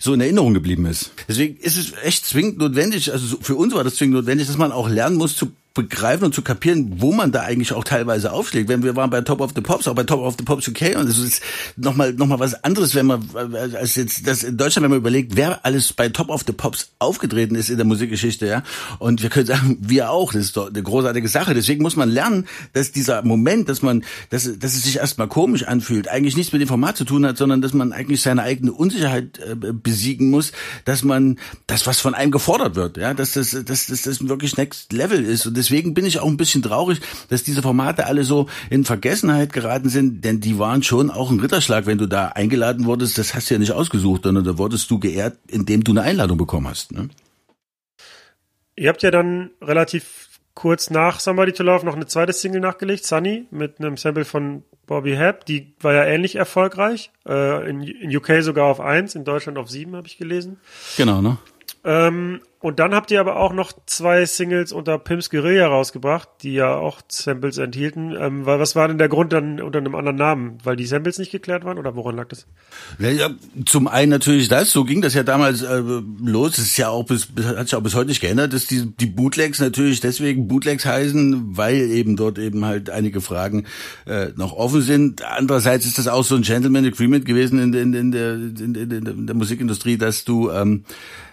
[0.00, 1.12] so in Erinnerung geblieben ist.
[1.28, 4.72] Deswegen ist es echt zwingend notwendig, also für uns war das zwingend notwendig, dass man
[4.72, 8.68] auch lernen muss zu begreifen und zu kapieren, wo man da eigentlich auch teilweise aufschlägt.
[8.68, 10.96] Wenn wir waren bei Top of the Pops, auch bei Top of the Pops UK
[10.96, 11.42] und es ist
[11.76, 15.36] nochmal noch mal was anderes, wenn man als jetzt das in Deutschland, wenn man überlegt,
[15.36, 18.64] wer alles bei Top of the Pops aufgetreten ist in der Musikgeschichte, ja.
[18.98, 20.32] Und wir können sagen, wir auch.
[20.32, 21.54] Das ist doch eine großartige Sache.
[21.54, 25.62] Deswegen muss man lernen, dass dieser Moment, dass man, dass, dass es sich erstmal komisch
[25.62, 28.72] anfühlt, eigentlich nichts mit dem Format zu tun hat, sondern dass man eigentlich seine eigene
[28.72, 30.50] Unsicherheit äh, besiegen muss,
[30.84, 34.56] dass man das, was von einem gefordert wird, ja, dass das, dass, dass das wirklich
[34.56, 38.24] Next Level ist und deswegen bin ich auch ein bisschen traurig, dass diese Formate alle
[38.24, 42.28] so in Vergessenheit geraten sind, denn die waren schon auch ein Ritterschlag, wenn du da
[42.28, 43.18] eingeladen wurdest.
[43.18, 46.38] Das hast du ja nicht ausgesucht, sondern da wurdest du geehrt, indem du eine Einladung
[46.38, 46.92] bekommen hast.
[46.92, 47.10] Ne?
[48.76, 53.04] Ihr habt ja dann relativ kurz nach Somebody to Love noch eine zweite Single nachgelegt,
[53.04, 55.44] Sunny, mit einem Sample von Bobby Hebb.
[55.46, 57.10] Die war ja ähnlich erfolgreich.
[57.28, 60.58] Äh, in, in UK sogar auf eins, in Deutschland auf sieben, habe ich gelesen.
[60.96, 61.38] Genau, ne?
[61.84, 66.52] Ähm, und dann habt ihr aber auch noch zwei Singles unter Pimps Guerilla rausgebracht, die
[66.52, 68.14] ja auch Samples enthielten.
[68.20, 70.58] Ähm, was war denn der Grund dann unter einem anderen Namen?
[70.62, 72.46] Weil die Samples nicht geklärt waren oder woran lag das?
[72.98, 73.30] Ja,
[73.64, 75.82] zum einen natürlich das, so ging das ja damals äh,
[76.22, 76.56] los.
[76.56, 79.06] Das ist ja auch bis, hat sich auch bis heute nicht geändert, dass die, die
[79.06, 83.64] Bootlegs natürlich deswegen Bootlegs heißen, weil eben dort eben halt einige Fragen
[84.04, 85.24] äh, noch offen sind.
[85.24, 89.06] Andererseits ist das auch so ein Gentleman Agreement gewesen in, in, in, der, in, in,
[89.06, 90.84] in der Musikindustrie, dass du ähm,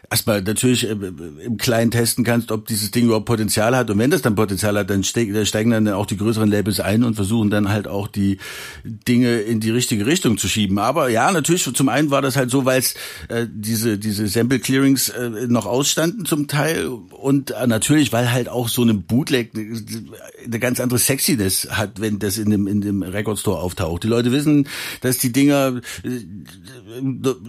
[0.09, 3.89] erstmal natürlich äh, im Kleinen testen kannst, ob dieses Ding überhaupt Potenzial hat.
[3.89, 7.15] Und wenn das dann Potenzial hat, dann steigen dann auch die größeren Labels ein und
[7.15, 8.37] versuchen dann halt auch die
[8.83, 10.79] Dinge in die richtige Richtung zu schieben.
[10.79, 12.95] Aber ja, natürlich, zum einen war das halt so, weil es
[13.27, 18.49] äh, diese, diese Sample Clearings äh, noch ausstanden zum Teil und äh, natürlich, weil halt
[18.49, 23.03] auch so eine Bootleg eine ganz andere Sexiness hat, wenn das in dem, in dem
[23.03, 24.03] Record Store auftaucht.
[24.03, 24.67] Die Leute wissen,
[25.01, 26.09] dass die Dinger äh,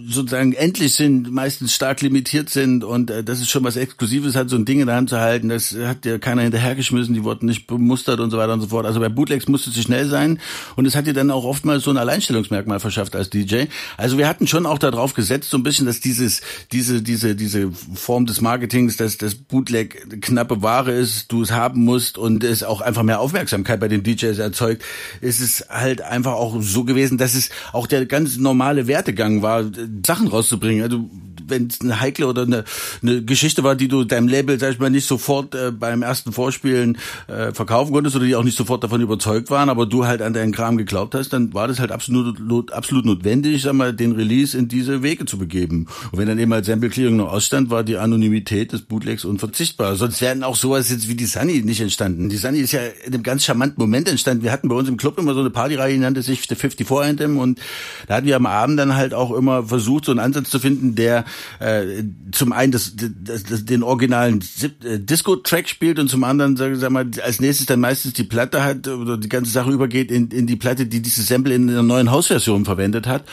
[0.07, 4.49] sozusagen endlich sind, meistens stark limitiert sind und äh, das ist schon was Exklusives hat,
[4.49, 5.49] so ein Ding in der Hand zu halten.
[5.49, 8.85] Das hat ja keiner hinterhergeschmissen, die wurden nicht bemustert und so weiter und so fort.
[8.85, 10.39] Also bei Bootlegs musste es schnell sein
[10.75, 13.65] und es hat dir dann auch oftmals so ein Alleinstellungsmerkmal verschafft als DJ.
[13.97, 16.41] Also wir hatten schon auch darauf gesetzt, so ein bisschen, dass dieses,
[16.71, 21.83] diese, diese, diese Form des Marketings, dass das Bootleg knappe Ware ist, du es haben
[21.83, 24.83] musst und es auch einfach mehr Aufmerksamkeit bei den DJs erzeugt,
[25.21, 29.65] ist es halt einfach auch so gewesen, dass es auch der ganz normale Wertegang war,
[30.05, 30.83] Sachen rauszubringen.
[30.83, 31.09] Also
[31.49, 32.63] wenn es eine heikle oder eine,
[33.01, 36.31] eine Geschichte war, die du deinem Label, sag ich mal, nicht sofort äh, beim ersten
[36.31, 40.21] Vorspielen äh, verkaufen konntest oder die auch nicht sofort davon überzeugt waren, aber du halt
[40.21, 44.13] an deinen Kram geglaubt hast, dann war das halt absolut, absolut notwendig, sag mal, den
[44.13, 45.87] Release in diese Wege zu begeben.
[46.11, 49.95] Und wenn dann eben halt Sample Clearing noch ausstand, war die Anonymität des Bootlegs unverzichtbar.
[49.95, 52.29] Sonst wären auch sowas jetzt wie die Sunny nicht entstanden.
[52.29, 54.43] Die Sunny ist ja in einem ganz charmanten Moment entstanden.
[54.43, 57.09] Wir hatten bei uns im Club immer so eine Partyreihe, die nannte sich The 54
[57.09, 57.59] Anthem und
[58.07, 60.95] da hatten wir am Abend dann halt auch immer versucht, so einen Ansatz zu finden,
[60.95, 61.25] der
[61.59, 64.43] äh, zum einen das, das, das, den originalen
[64.83, 68.63] äh, Disco-Track spielt und zum anderen, sag, sag mal, als nächstes dann meistens die Platte
[68.63, 71.83] hat oder die ganze Sache übergeht in, in die Platte, die dieses Sample in einer
[71.83, 73.23] neuen Hausversion verwendet hat.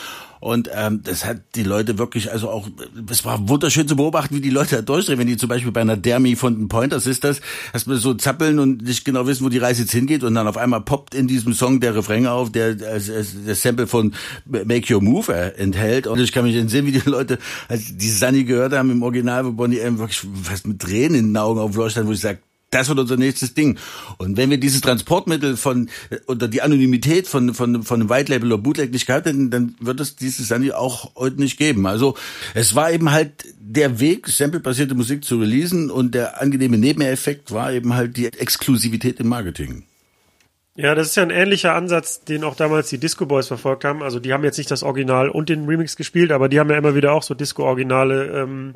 [0.41, 2.69] Und ähm, das hat die Leute wirklich, also auch,
[3.11, 5.81] es war wunderschön zu beobachten, wie die Leute da durchdrehen, wenn die zum Beispiel bei
[5.81, 7.41] einer Dermi von den Pointers ist das,
[7.73, 10.47] dass wir so zappeln und nicht genau wissen, wo die Reise jetzt hingeht und dann
[10.47, 13.01] auf einmal poppt in diesem Song der Refrain auf, der äh,
[13.47, 14.15] das Sample von
[14.45, 16.07] Make Your Move äh, enthält.
[16.07, 19.45] Und ich kann mich entsinnen, wie die Leute, als die Sunny gehört haben im Original,
[19.47, 22.39] wo Bonnie M wirklich fast mit Tränen in den Augen aufleuchtet, wo ich sage,
[22.71, 23.79] das wird unser nächstes Ding.
[24.19, 25.89] Und wenn wir dieses Transportmittel von
[26.27, 29.75] oder die Anonymität von von von einem White Label oder Bootleg nicht gehabt hätten, dann
[29.81, 31.87] wird es dieses Sandy auch heute nicht geben.
[31.87, 32.17] Also
[32.55, 37.73] es war eben halt der Weg, samplebasierte Musik zu releasen und der angenehme Nebeneffekt war
[37.73, 39.85] eben halt die Exklusivität im Marketing.
[40.79, 44.03] Ja, das ist ja ein ähnlicher Ansatz, den auch damals die Disco Boys verfolgt haben.
[44.03, 46.77] Also die haben jetzt nicht das Original und den Remix gespielt, aber die haben ja
[46.77, 48.75] immer wieder auch so Disco-Originale ähm,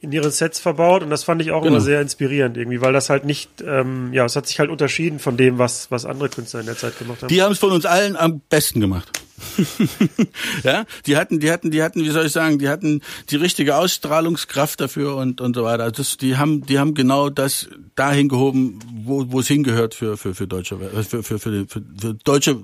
[0.00, 1.76] in ihren Sets verbaut und das fand ich auch genau.
[1.76, 5.18] immer sehr inspirierend irgendwie, weil das halt nicht, ähm, ja, es hat sich halt unterschieden
[5.18, 7.28] von dem, was, was andere Künstler in der Zeit gemacht haben.
[7.28, 9.10] Die haben es von uns allen am besten gemacht.
[10.64, 13.76] ja, die hatten, die hatten, die hatten, wie soll ich sagen, die hatten die richtige
[13.76, 15.84] Ausstrahlungskraft dafür und und so weiter.
[15.84, 20.16] Also das, die haben, die haben genau das dahin gehoben, wo, wo es hingehört für
[20.16, 22.56] für für deutsche für für, für, für, für deutsche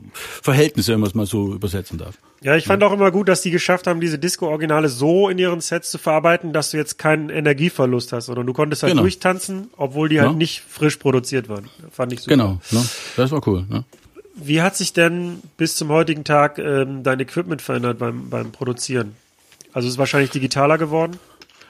[0.42, 2.16] Verhältnisse, wenn man es mal so übersetzen darf.
[2.42, 5.60] Ja, ich fand auch immer gut, dass die geschafft haben, diese Disco-Originale so in ihren
[5.60, 9.02] Sets zu verarbeiten, dass du jetzt keinen Energieverlust hast, sondern du konntest halt Genau.
[9.02, 10.36] durchtanzen, obwohl die halt Ja.
[10.36, 11.68] nicht frisch produziert waren.
[11.92, 12.30] Fand ich super.
[12.34, 12.84] Genau, ne?
[13.16, 13.64] das war cool.
[13.68, 13.84] Ne?
[14.44, 19.14] Wie hat sich denn bis zum heutigen Tag ähm, dein Equipment verändert beim, beim Produzieren?
[19.72, 21.18] Also ist es wahrscheinlich digitaler geworden?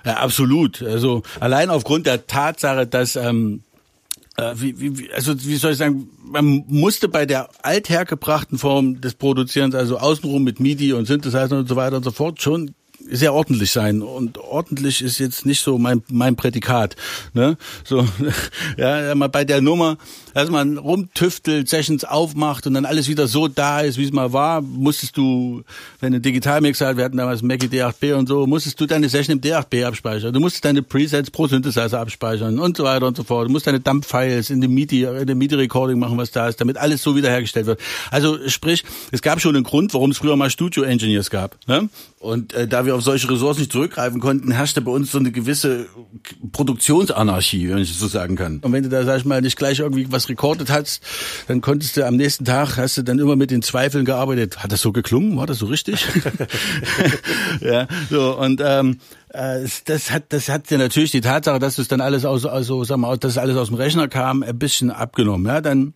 [0.05, 0.83] Ja, absolut.
[0.83, 3.63] Also allein aufgrund der Tatsache, dass ähm,
[4.37, 9.15] äh, wie, wie, also wie soll ich sagen, man musste bei der althergebrachten Form des
[9.15, 12.75] Produzierens, also außenrum mit MIDI und Synthesizer und so weiter und so fort, schon
[13.11, 16.97] sehr ordentlich sein und ordentlich ist jetzt nicht so mein mein Prädikat
[17.35, 18.07] ne so
[18.77, 19.99] ja bei der Nummer
[20.35, 24.33] dass man rumtüftelt Sessions aufmacht und dann alles wieder so da ist wie es mal
[24.33, 24.61] war.
[24.61, 25.63] Musstest du
[26.01, 29.37] wenn du Digitalmixer halt, wir hatten damals Mackie D8B und so musstest du deine Session
[29.37, 30.33] im D8B abspeichern.
[30.33, 33.49] Du musstest deine Presets pro Synthesizer abspeichern und so weiter und so fort.
[33.49, 36.77] Du musst deine Dump-Files in dem MIDI in dem MIDI-Recording machen was da ist damit
[36.77, 37.81] alles so wiederhergestellt wird.
[38.11, 41.89] Also sprich es gab schon einen Grund warum es früher mal Studio-Engineers gab ne?
[42.19, 45.33] und äh, da wir auf solche Ressourcen nicht zurückgreifen konnten herrschte bei uns so eine
[45.33, 45.87] gewisse
[46.53, 48.59] Produktionsanarchie wenn ich es so sagen kann.
[48.59, 51.03] Und wenn du da sag ich mal nicht gleich irgendwie was recordet hast
[51.49, 54.73] dann konntest du am nächsten Tag hast du dann immer mit den Zweifeln gearbeitet hat
[54.73, 56.05] das so geklungen war das so richtig
[57.61, 58.99] ja so und ähm,
[59.31, 62.85] äh, das hat das hat ja natürlich die Tatsache dass es dann alles aus also
[62.85, 65.95] sag mal dass alles aus dem Rechner kam ein bisschen abgenommen ja dann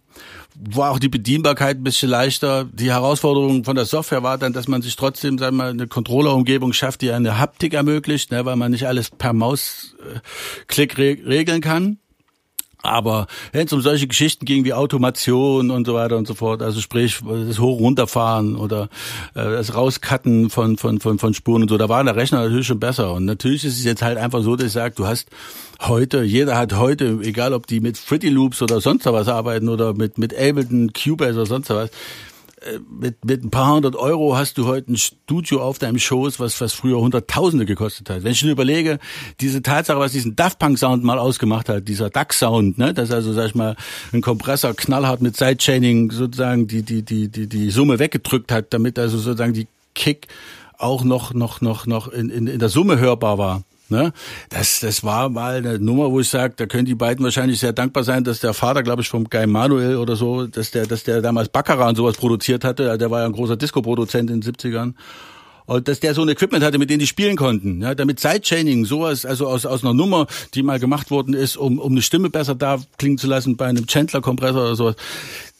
[0.58, 2.64] war auch die Bedienbarkeit ein bisschen leichter.
[2.64, 5.86] Die Herausforderung von der Software war dann, dass man sich trotzdem, sagen wir mal, eine
[5.86, 11.60] Controller-Umgebung schafft, die eine Haptik ermöglicht, ne, weil man nicht alles per Mausklick re regeln
[11.60, 11.98] kann.
[12.86, 16.62] Aber wenn es um solche Geschichten ging wie Automation und so weiter und so fort,
[16.62, 18.88] also sprich das Hoch- runterfahren oder
[19.34, 22.66] äh, das Rauscutten von, von, von, von Spuren und so, da war der Rechner natürlich
[22.66, 23.12] schon besser.
[23.12, 25.28] Und natürlich ist es jetzt halt einfach so, dass ich sage, du hast
[25.80, 29.94] heute, jeder hat heute, egal ob die mit Fruity Loops oder sonst was arbeiten oder
[29.94, 31.90] mit, mit Ableton, Cubase oder sonst was,
[32.88, 36.60] mit, mit ein paar hundert Euro hast du heute ein Studio auf deinem Schoß, was,
[36.60, 38.24] was früher Hunderttausende gekostet hat.
[38.24, 38.98] Wenn ich nur überlege,
[39.40, 43.10] diese Tatsache, was diesen Daft Punk Sound mal ausgemacht hat, dieser DAC Sound, ne, dass
[43.10, 43.76] also, sag ich mal,
[44.12, 48.98] ein Kompressor knallhart mit Sidechaining sozusagen die, die, die, die, die Summe weggedrückt hat, damit
[48.98, 50.28] also sozusagen die Kick
[50.78, 53.62] auch noch, noch, noch, noch in, in, in der Summe hörbar war.
[53.88, 54.12] Ne?
[54.48, 57.72] Das, das war mal eine Nummer, wo ich sage, da können die beiden wahrscheinlich sehr
[57.72, 61.04] dankbar sein, dass der Vater, glaube ich, vom Guy Manuel oder so, dass der, dass
[61.04, 62.98] der damals Baccarat und sowas produziert hatte.
[62.98, 64.94] Der war ja ein großer Disco-Produzent in den 70ern.
[65.66, 67.82] Und dass der so ein Equipment hatte, mit dem die spielen konnten.
[67.82, 71.80] Ja, damit Sidechaining, sowas, also aus, aus einer Nummer, die mal gemacht worden ist, um,
[71.80, 74.96] um eine Stimme besser da klingen zu lassen bei einem Chandler-Kompressor oder sowas.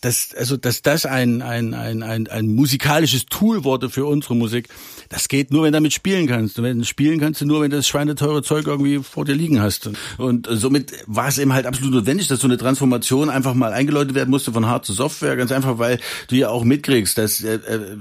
[0.06, 4.68] Das, also, dass das ein, ein, ein, ein, ein musikalisches Tool wurde für unsere Musik,
[5.08, 6.60] das geht nur, wenn du damit spielen kannst.
[6.60, 9.60] Und wenn du spielen kannst, nur, wenn du das schweineteure Zeug irgendwie vor dir liegen
[9.60, 9.90] hast.
[10.16, 14.14] Und somit war es eben halt absolut notwendig, dass so eine Transformation einfach mal eingeläutet
[14.14, 15.34] werden musste von Hard zu Software.
[15.34, 15.98] Ganz einfach, weil
[16.28, 17.96] du ja auch mitkriegst, dass äh, äh,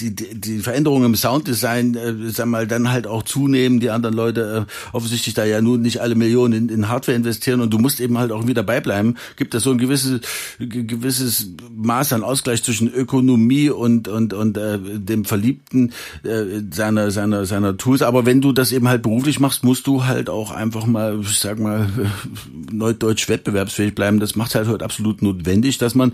[0.00, 3.80] die, die, die Veränderungen im Sounddesign, äh, sag mal, dann halt auch zunehmen.
[3.80, 7.60] Die anderen Leute äh, offensichtlich da ja nun nicht alle Millionen in, in Hardware investieren
[7.60, 9.16] und du musst eben halt auch wieder dabei bleiben.
[9.36, 10.20] Gibt es so ein gewisses,
[10.58, 15.92] ge- gewisses Maß an Ausgleich zwischen Ökonomie und und und äh, dem Verliebten
[16.24, 18.02] äh, seiner seiner seiner Tools.
[18.02, 21.38] Aber wenn du das eben halt beruflich machst, musst du halt auch einfach mal, ich
[21.38, 21.88] sag mal,
[22.70, 24.20] neudeutsch wettbewerbsfähig bleiben.
[24.20, 26.12] Das macht halt heute absolut notwendig, dass man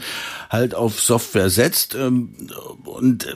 [0.51, 2.31] halt auf Software setzt ähm,
[2.85, 3.27] und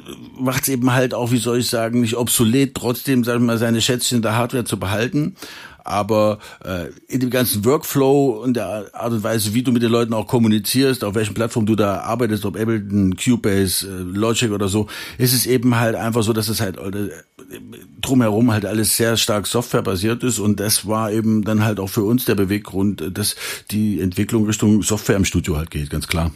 [0.40, 3.58] macht es eben halt auch, wie soll ich sagen, nicht obsolet, trotzdem, sagen wir mal,
[3.58, 5.36] seine Schätzchen der Hardware zu behalten.
[5.84, 9.90] Aber äh, in dem ganzen Workflow und der Art und Weise, wie du mit den
[9.90, 14.68] Leuten auch kommunizierst, auf welchen Plattformen du da arbeitest, ob Ableton, Cubase, äh, Logic oder
[14.68, 14.88] so,
[15.18, 17.08] ist es eben halt einfach so, dass es halt äh,
[18.00, 22.04] drumherum halt alles sehr stark softwarebasiert ist und das war eben dann halt auch für
[22.04, 23.36] uns der Beweggrund, äh, dass
[23.70, 26.30] die Entwicklung Richtung Software im Studio halt geht, ganz klar.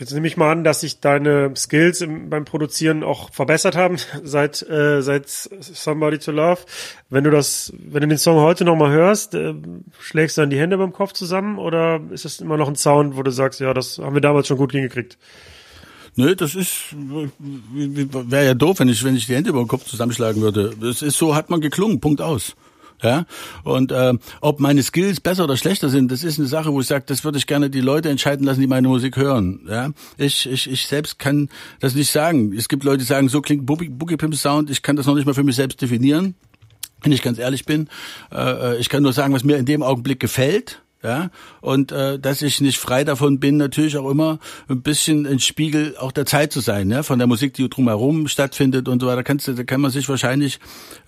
[0.00, 3.98] Jetzt nehme ich mal an, dass sich deine Skills im, beim Produzieren auch verbessert haben
[4.24, 6.60] seit äh, seit Somebody to Love.
[7.10, 9.52] Wenn du das, wenn du den Song heute noch mal hörst, äh,
[10.00, 13.14] schlägst du dann die Hände beim Kopf zusammen oder ist das immer noch ein Sound,
[13.18, 15.18] wo du sagst, ja, das haben wir damals schon gut hingekriegt?
[16.16, 19.84] Nö, das ist wäre ja doof, wenn ich wenn ich die Hände über den Kopf
[19.84, 20.72] zusammenschlagen würde.
[20.80, 22.56] Das ist so hat man geklungen, Punkt aus.
[23.02, 23.24] Ja,
[23.64, 26.86] und äh, ob meine Skills besser oder schlechter sind, das ist eine Sache, wo ich
[26.86, 29.60] sage, das würde ich gerne die Leute entscheiden lassen, die meine Musik hören.
[29.68, 31.48] Ja, ich, ich, ich selbst kann
[31.80, 32.52] das nicht sagen.
[32.52, 34.70] Es gibt Leute, die sagen, so klingt Boogie, Boogie Pimp Sound.
[34.70, 36.34] Ich kann das noch nicht mal für mich selbst definieren,
[37.02, 37.88] wenn ich ganz ehrlich bin.
[38.32, 40.82] Äh, ich kann nur sagen, was mir in dem Augenblick gefällt.
[41.02, 41.30] Ja,
[41.60, 44.38] und äh, dass ich nicht frei davon bin, natürlich auch immer
[44.68, 48.28] ein bisschen ein Spiegel auch der Zeit zu sein, ja, von der Musik, die drumherum
[48.28, 49.22] stattfindet und so weiter.
[49.22, 50.58] Kannst da kann man sich wahrscheinlich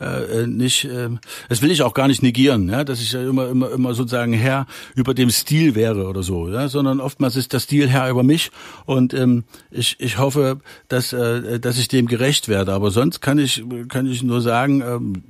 [0.00, 1.10] äh, nicht, äh,
[1.48, 4.32] das will ich auch gar nicht negieren, ja, dass ich ja immer, immer, immer sozusagen
[4.32, 8.22] Herr über dem Stil wäre oder so, ja, sondern oftmals ist der Stil Herr über
[8.22, 8.50] mich.
[8.86, 12.72] Und ähm, ich, ich hoffe, dass, äh, dass ich dem gerecht werde.
[12.72, 15.22] Aber sonst kann ich, kann ich nur sagen, ähm,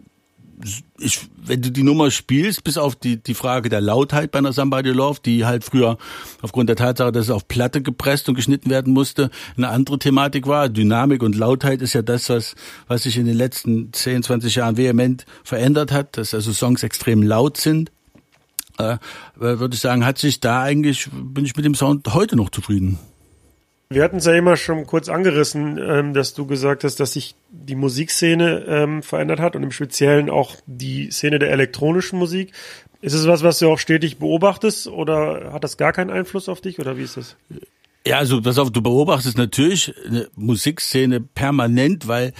[0.99, 4.53] ich, wenn du die Nummer spielst, bis auf die, die Frage der Lautheit bei einer
[4.53, 5.99] Somebody Love, die halt früher
[6.41, 10.47] aufgrund der Tatsache, dass es auf Platte gepresst und geschnitten werden musste, eine andere Thematik
[10.47, 10.69] war.
[10.69, 12.55] Dynamik und Lautheit ist ja das, was,
[12.89, 17.23] was sich in den letzten 10, 20 Jahren vehement verändert hat, dass also Songs extrem
[17.23, 17.91] laut sind.
[18.79, 18.99] Äh,
[19.35, 22.99] würde ich sagen, hat sich da eigentlich, bin ich mit dem Sound heute noch zufrieden.
[23.95, 27.34] Wir hatten es ja immer schon kurz angerissen, ähm, dass du gesagt hast, dass sich
[27.51, 32.53] die Musikszene ähm, verändert hat und im Speziellen auch die Szene der elektronischen Musik.
[33.01, 36.61] Ist es was, was du auch stetig beobachtest oder hat das gar keinen Einfluss auf
[36.61, 37.36] dich oder wie ist das?
[38.07, 42.32] Ja, also pass auf, du beobachtest natürlich eine Musikszene permanent, weil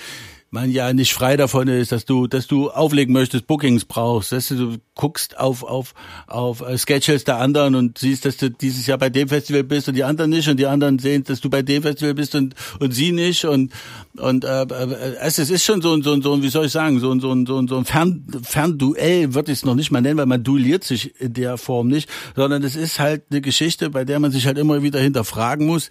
[0.53, 4.49] man ja nicht frei davon ist, dass du, dass du auflegen möchtest, Bookings brauchst, dass
[4.49, 5.95] du guckst auf auf
[6.27, 9.89] auf äh, Sketches der anderen und siehst, dass du dieses Jahr bei dem Festival bist
[9.89, 12.55] und die anderen nicht und die anderen sehen, dass du bei dem Festival bist und
[12.81, 13.73] und sie nicht und
[14.19, 16.73] und äh, äh, es ist schon so ein so ein so ein wie soll ich
[16.73, 19.75] sagen so ein so ein so ein, so ein Fern, Fernduell würde ich es noch
[19.75, 23.23] nicht mal nennen, weil man duelliert sich in der Form nicht, sondern es ist halt
[23.31, 25.89] eine Geschichte, bei der man sich halt immer wieder hinterfragen muss,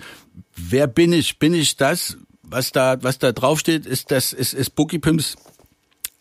[0.55, 1.39] wer bin ich?
[1.39, 2.17] Bin ich das?
[2.51, 5.37] Was da, was da draufsteht, ist das, ist, ist Boogie Pimps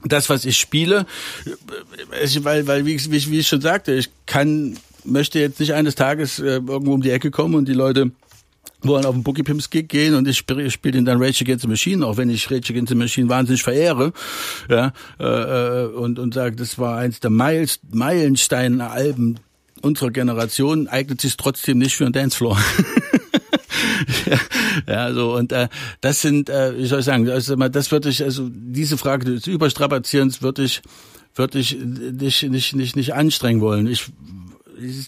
[0.05, 1.05] das, was ich spiele,
[2.41, 6.39] weil, weil wie, wie, wie ich schon sagte, ich kann, möchte jetzt nicht eines Tages
[6.39, 8.11] äh, irgendwo um die Ecke kommen und die Leute
[8.83, 11.62] wollen auf den Boogie Pimps Gig gehen und ich spiele spiel den dann Rage Against
[11.62, 14.12] the Machine, auch wenn ich Rage Against the Machine wahnsinnig verehre,
[14.70, 19.39] ja, äh, äh und, und sage, das war eins der Miles, Meilenstein-Alben
[19.83, 22.59] unserer Generation, eignet sich trotzdem nicht für einen Dancefloor.
[24.89, 25.68] ja, so und äh,
[26.01, 29.47] das sind, äh, wie soll ich sagen, also das würde ich, also diese Frage des
[29.47, 30.83] Überstrapazierens würde ich,
[31.35, 33.87] würde ich nicht, nicht, nicht, nicht anstrengen wollen.
[33.87, 34.07] Ich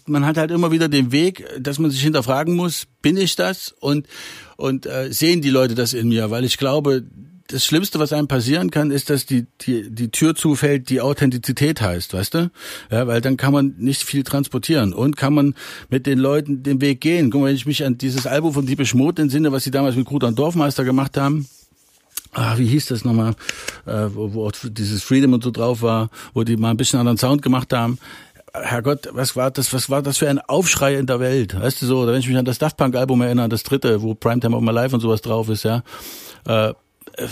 [0.05, 3.73] man hat halt immer wieder den Weg, dass man sich hinterfragen muss, bin ich das
[3.79, 4.07] und
[4.55, 7.03] und äh, sehen die Leute das in mir, weil ich glaube,
[7.47, 11.81] das Schlimmste, was einem passieren kann, ist, dass die, die, die Tür zufällt, die Authentizität
[11.81, 12.51] heißt, weißt du?
[12.89, 15.55] Ja, weil dann kann man nicht viel transportieren und kann man
[15.89, 17.31] mit den Leuten den Weg gehen.
[17.31, 19.95] Guck mal, wenn ich mich an dieses Album von Diepe Schmut entsinne, was sie damals
[19.95, 21.47] mit Kruder und Dorfmeister gemacht haben,
[22.31, 23.35] ah, wie hieß das nochmal,
[23.85, 26.99] äh, wo, wo auch dieses Freedom und so drauf war, wo die mal ein bisschen
[26.99, 27.99] anderen Sound gemacht haben.
[28.53, 31.59] Herrgott, was war das, was war das für ein Aufschrei in der Welt?
[31.59, 34.01] Weißt du so, oder wenn ich mich an das Daft Punk Album erinnere, das dritte,
[34.03, 35.83] wo Primetime of My Life und sowas drauf ist, ja.
[36.45, 36.73] Äh,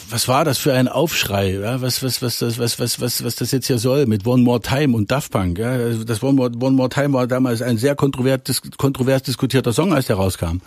[0.10, 1.54] was war das für ein Aufschrei?
[1.54, 1.82] Ja?
[1.82, 4.62] Was, was, was, was, was, was, was, was das jetzt hier soll mit One More
[4.62, 5.58] Time und Daft Punk?
[5.58, 5.72] Ja?
[5.72, 9.94] Also das One More, One More Time war damals ein sehr kontrovers, kontrovers diskutierter Song,
[9.94, 10.60] als der rauskam.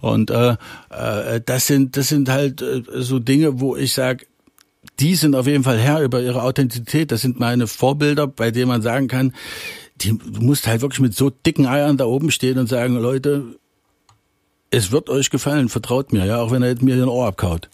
[0.00, 0.56] Und äh,
[0.90, 4.26] äh, das sind, das sind halt äh, so Dinge, wo ich sage,
[5.00, 7.12] die sind auf jeden Fall Herr über ihre Authentizität.
[7.12, 9.34] Das sind meine Vorbilder, bei denen man sagen kann,
[10.00, 13.44] die, du musst halt wirklich mit so dicken Eiern da oben stehen und sagen, Leute,
[14.70, 17.68] es wird euch gefallen, vertraut mir, ja, auch wenn er mir den Ohr abkaut.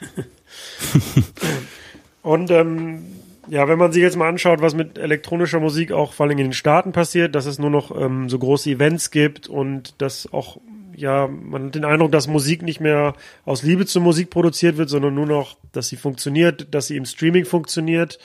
[2.22, 3.04] Und ähm,
[3.48, 6.46] ja, wenn man sich jetzt mal anschaut, was mit elektronischer Musik auch vor allem in
[6.46, 10.58] den Staaten passiert, dass es nur noch ähm, so große Events gibt und dass auch,
[10.94, 14.88] ja, man hat den Eindruck, dass Musik nicht mehr aus Liebe zur Musik produziert wird,
[14.88, 18.18] sondern nur noch, dass sie funktioniert, dass sie im Streaming funktioniert.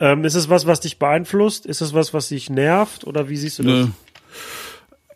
[0.00, 1.66] Ähm, ist es was, was dich beeinflusst?
[1.66, 3.06] Ist es was, was dich nervt?
[3.06, 3.72] Oder wie siehst du das?
[3.72, 3.88] Nö.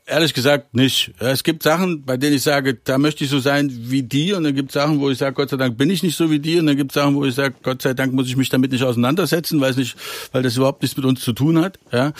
[0.06, 1.12] Ehrlich gesagt nicht.
[1.18, 4.44] Es gibt Sachen, bei denen ich sage, da möchte ich so sein wie die und
[4.44, 6.40] dann gibt es Sachen, wo ich sage, Gott sei Dank bin ich nicht so wie
[6.40, 8.50] die und dann gibt es Sachen, wo ich sage, Gott sei Dank muss ich mich
[8.50, 9.96] damit nicht auseinandersetzen, weil nicht,
[10.32, 11.78] weil das überhaupt nichts mit uns zu tun hat.
[11.90, 12.12] Ja.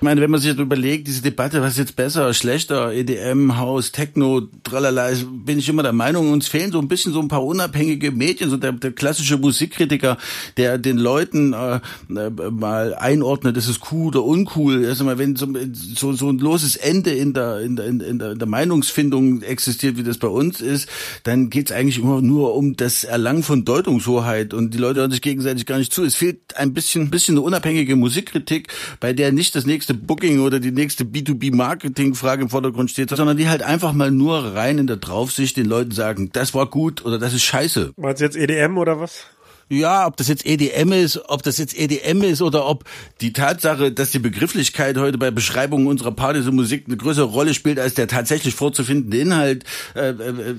[0.00, 3.58] Ich meine, wenn man sich jetzt überlegt, diese Debatte, was ist jetzt besser, schlechter, EDM,
[3.58, 5.10] Haus, Techno, tralala,
[5.44, 8.48] bin ich immer der Meinung, uns fehlen so ein bisschen so ein paar unabhängige Medien,
[8.48, 10.16] so der, der klassische Musikkritiker,
[10.56, 14.84] der den Leuten äh, äh mal einordnet, ist es cool oder uncool.
[14.84, 18.30] Erst einmal, wenn so, so, so ein loses Ende in der, in der, in der,
[18.30, 20.88] in der Meinungsfindung existiert, wie das bei uns ist,
[21.24, 25.20] dann geht's eigentlich immer nur um das Erlangen von Deutungshoheit und die Leute hören sich
[25.20, 26.04] gegenseitig gar nicht zu.
[26.04, 30.06] Es fehlt ein bisschen, ein bisschen eine unabhängige Musikkritik, bei der nicht das nächste nächste
[30.06, 34.78] Booking oder die nächste B2B-Marketing-Frage im Vordergrund steht, sondern die halt einfach mal nur rein
[34.78, 37.92] in der Draufsicht den Leuten sagen, das war gut oder das ist scheiße.
[37.96, 39.26] Meinst du jetzt EDM oder was?
[39.72, 42.82] Ja, ob das jetzt EDM ist, ob das jetzt EDM ist oder ob
[43.20, 47.54] die Tatsache, dass die Begrifflichkeit heute bei Beschreibungen unserer Partys und Musik eine größere Rolle
[47.54, 49.62] spielt als der tatsächlich vorzufindende Inhalt,
[49.94, 50.54] äh, äh,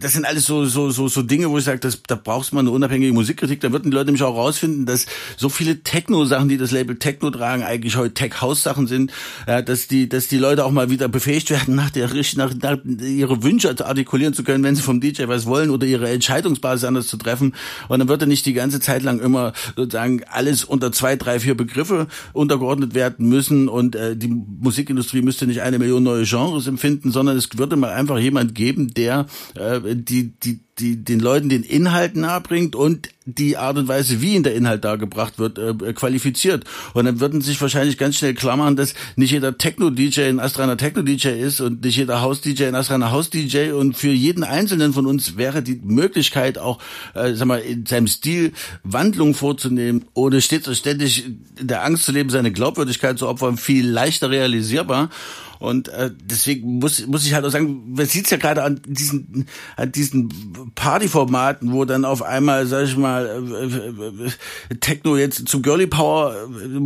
[0.00, 2.58] das sind alles so so so so Dinge, wo ich sage, das, da brauchst mal
[2.58, 3.60] eine unabhängige Musikkritik.
[3.60, 5.06] Da würden die Leute nämlich auch rausfinden, dass
[5.36, 9.12] so viele Techno-Sachen, die das Label Techno tragen, eigentlich heute Tech-House-Sachen sind,
[9.46, 12.78] ja, dass die dass die Leute auch mal wieder befähigt werden, nach der nach, nach
[12.84, 17.06] ihre Wünsche artikulieren zu können, wenn sie vom DJ was wollen oder ihre Entscheidungsbasis anders
[17.06, 17.54] zu treffen.
[17.86, 21.38] Und dann wird er nicht die ganze Zeit lang immer sozusagen alles unter zwei, drei,
[21.38, 26.66] vier Begriffe untergeordnet werden müssen und äh, die Musikindustrie müsste nicht eine Million neue Genres
[26.66, 31.48] empfinden, sondern es würde mal einfach jemand geben, der äh, die, die die den Leuten
[31.48, 35.92] den Inhalt nahebringt und die Art und Weise, wie in der Inhalt dargebracht wird, äh,
[35.92, 36.64] qualifiziert.
[36.94, 41.28] Und dann würden sich wahrscheinlich ganz schnell klammern, dass nicht jeder Techno-DJ ein Astraner Techno-DJ
[41.40, 43.72] ist und nicht jeder House-DJ ein Astraner House-DJ.
[43.72, 46.78] Und für jeden Einzelnen von uns wäre die Möglichkeit auch,
[47.14, 48.52] äh, sag mal, in seinem Stil
[48.84, 51.24] Wandlung vorzunehmen, ohne stets ständig
[51.58, 55.10] in der Angst zu leben, seine Glaubwürdigkeit zu opfern, viel leichter realisierbar.
[55.58, 58.80] Und äh, deswegen muss, muss ich halt auch sagen, man sieht es ja gerade an
[58.86, 59.46] diesen,
[59.76, 65.62] an diesen Partyformaten, wo dann auf einmal, sag ich mal, äh, äh, Techno jetzt zu
[65.62, 66.78] Girly Power äh,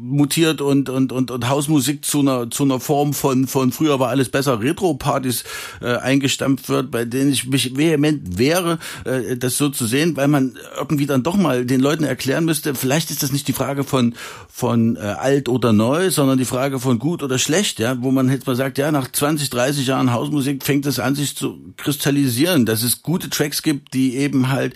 [0.00, 4.08] mutiert und, und, und, und Hausmusik zu einer, zu einer Form von, von früher war
[4.08, 5.44] alles besser Retro-Partys
[5.80, 10.28] äh, eingestampft wird, bei denen ich mich vehement wäre, äh, das so zu sehen, weil
[10.28, 13.84] man irgendwie dann doch mal den Leuten erklären müsste, vielleicht ist das nicht die Frage
[13.84, 14.14] von,
[14.48, 18.10] von äh, alt oder neu, sondern die Frage von gut oder schlecht nicht, ja, wo
[18.10, 21.58] man jetzt mal sagt, ja, nach 20, 30 Jahren Hausmusik fängt es an, sich zu
[21.76, 24.74] kristallisieren, dass es gute Tracks gibt, die eben halt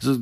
[0.00, 0.16] so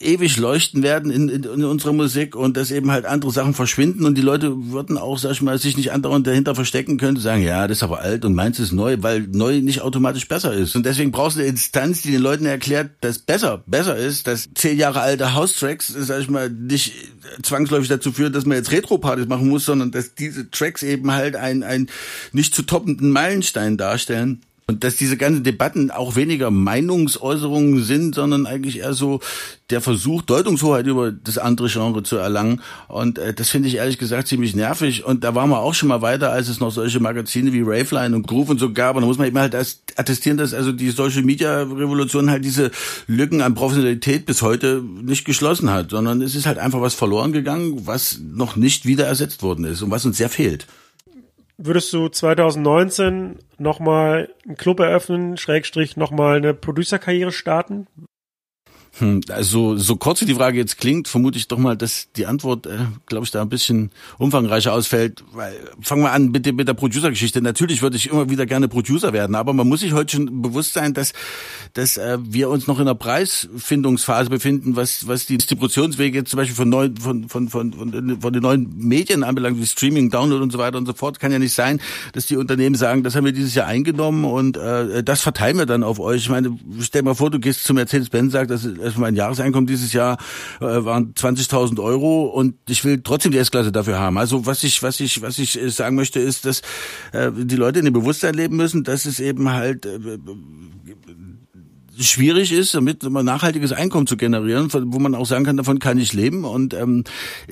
[0.00, 4.04] ewig leuchten werden in, in, in unserer Musik und dass eben halt andere Sachen verschwinden
[4.04, 7.42] und die Leute würden auch, sag ich mal, sich nicht andauernd dahinter verstecken können, sagen,
[7.42, 10.76] ja, das ist aber alt und meins ist neu, weil neu nicht automatisch besser ist.
[10.76, 14.48] Und deswegen brauchst du eine Instanz, die den Leuten erklärt, dass besser, besser ist, dass
[14.54, 16.92] zehn Jahre alte House-Tracks, sag ich mal, nicht
[17.42, 21.34] zwangsläufig dazu führen, dass man jetzt Retro-Partys machen muss, sondern dass diese Tracks eben halt
[21.34, 21.88] ein, ein
[22.32, 24.42] nicht zu toppenden Meilenstein darstellen.
[24.70, 29.20] Und dass diese ganzen Debatten auch weniger Meinungsäußerungen sind, sondern eigentlich eher so
[29.70, 32.60] der Versuch, Deutungshoheit über das andere Genre zu erlangen.
[32.86, 35.06] Und äh, das finde ich ehrlich gesagt ziemlich nervig.
[35.06, 38.14] Und da waren wir auch schon mal weiter, als es noch solche Magazine wie Raveline
[38.14, 38.96] und Groove und so gab.
[38.96, 42.70] Und da muss man eben halt attestieren, dass also die Social Media Revolution halt diese
[43.06, 47.32] Lücken an Professionalität bis heute nicht geschlossen hat, sondern es ist halt einfach was verloren
[47.32, 50.66] gegangen, was noch nicht wieder ersetzt worden ist und was uns sehr fehlt.
[51.60, 57.88] Würdest du 2019 nochmal einen Club eröffnen, Schrägstrich nochmal eine Producer-Karriere starten?
[58.98, 62.26] Hm, also so kurz wie die Frage jetzt klingt, vermute ich doch mal, dass die
[62.26, 65.22] Antwort, äh, glaube ich, da ein bisschen umfangreicher ausfällt.
[65.32, 67.40] Weil fangen wir an mit, dem, mit der Producer-Geschichte.
[67.40, 70.72] Natürlich würde ich immer wieder gerne Producer werden, aber man muss sich heute schon bewusst
[70.72, 71.12] sein, dass,
[71.74, 76.56] dass äh, wir uns noch in einer Preisfindungsphase befinden, was, was die Distributionswege zum Beispiel
[76.56, 80.50] von, neuen, von, von, von, von, von den neuen Medien anbelangt, wie Streaming, Download und
[80.50, 81.20] so weiter und so fort.
[81.20, 81.80] Kann ja nicht sein,
[82.14, 85.66] dass die Unternehmen sagen, das haben wir dieses Jahr eingenommen und äh, das verteilen wir
[85.66, 86.22] dann auf euch.
[86.22, 90.18] Ich meine, stell mal vor, du gehst zu Mercedes-Benz, sagst, das mein Jahreseinkommen dieses Jahr
[90.60, 94.18] äh, waren 20.000 Euro und ich will trotzdem die S-Klasse dafür haben.
[94.18, 96.62] Also was ich, was ich, was ich äh, sagen möchte, ist, dass
[97.12, 99.98] äh, die Leute in dem Bewusstsein leben müssen, dass es eben halt äh,
[101.98, 105.98] schwierig ist, damit ein nachhaltiges Einkommen zu generieren, wo man auch sagen kann, davon kann
[105.98, 107.04] ich leben und ähm,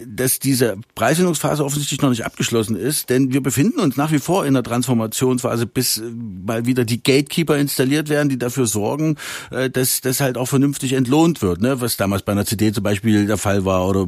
[0.07, 4.47] dass diese Preisfindungsphase offensichtlich noch nicht abgeschlossen ist, denn wir befinden uns nach wie vor
[4.47, 6.03] in der Transformationsphase, bis äh,
[6.47, 9.17] mal wieder die Gatekeeper installiert werden, die dafür sorgen,
[9.51, 11.81] äh, dass das halt auch vernünftig entlohnt wird, ne?
[11.81, 14.07] was damals bei einer CD zum Beispiel der Fall war oder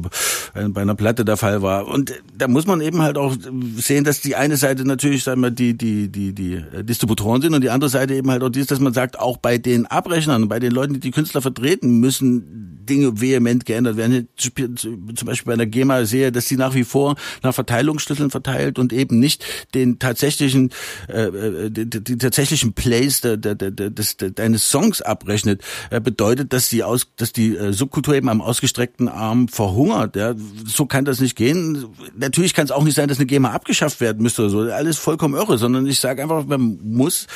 [0.53, 1.87] bei einer Platte der Fall war.
[1.87, 3.35] Und da muss man eben halt auch
[3.77, 7.61] sehen, dass die eine Seite natürlich, sagen wir, die die die die Distributoren sind und
[7.61, 10.47] die andere Seite eben halt auch dies, dass man sagt, auch bei den Abrechnungen Rechnern,
[10.47, 14.27] bei den Leuten, die die Künstler vertreten, müssen Dinge vehement geändert werden.
[14.35, 18.93] Zum Beispiel bei der GEMA sehe, dass sie nach wie vor nach Verteilungsschlüsseln verteilt und
[18.93, 20.71] eben nicht den tatsächlichen,
[21.07, 25.61] äh, äh die, die, tatsächlichen Plays der, der, der, des, deines Songs abrechnet,
[25.91, 30.15] äh, bedeutet, dass die aus, dass die äh, Subkultur eben am ausgestreckten Arm verhungert.
[30.15, 30.33] Ja,
[30.65, 31.85] so kann das nicht gehen.
[32.17, 34.59] Natürlich kann es auch nicht sein, dass eine GEMA abgeschafft werden müsste oder so.
[34.61, 37.27] Alles vollkommen irre, sondern ich sage einfach, man muss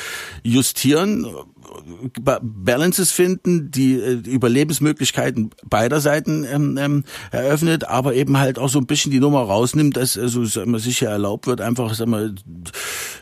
[0.42, 1.28] justieren
[2.42, 8.70] Balances finden, die, äh, die Überlebensmöglichkeiten beider Seiten ähm, ähm, eröffnet, aber eben halt auch
[8.70, 12.12] so ein bisschen die Nummer rausnimmt, dass also sagen wir, sicher erlaubt wird, einfach sagen
[12.12, 12.34] wir,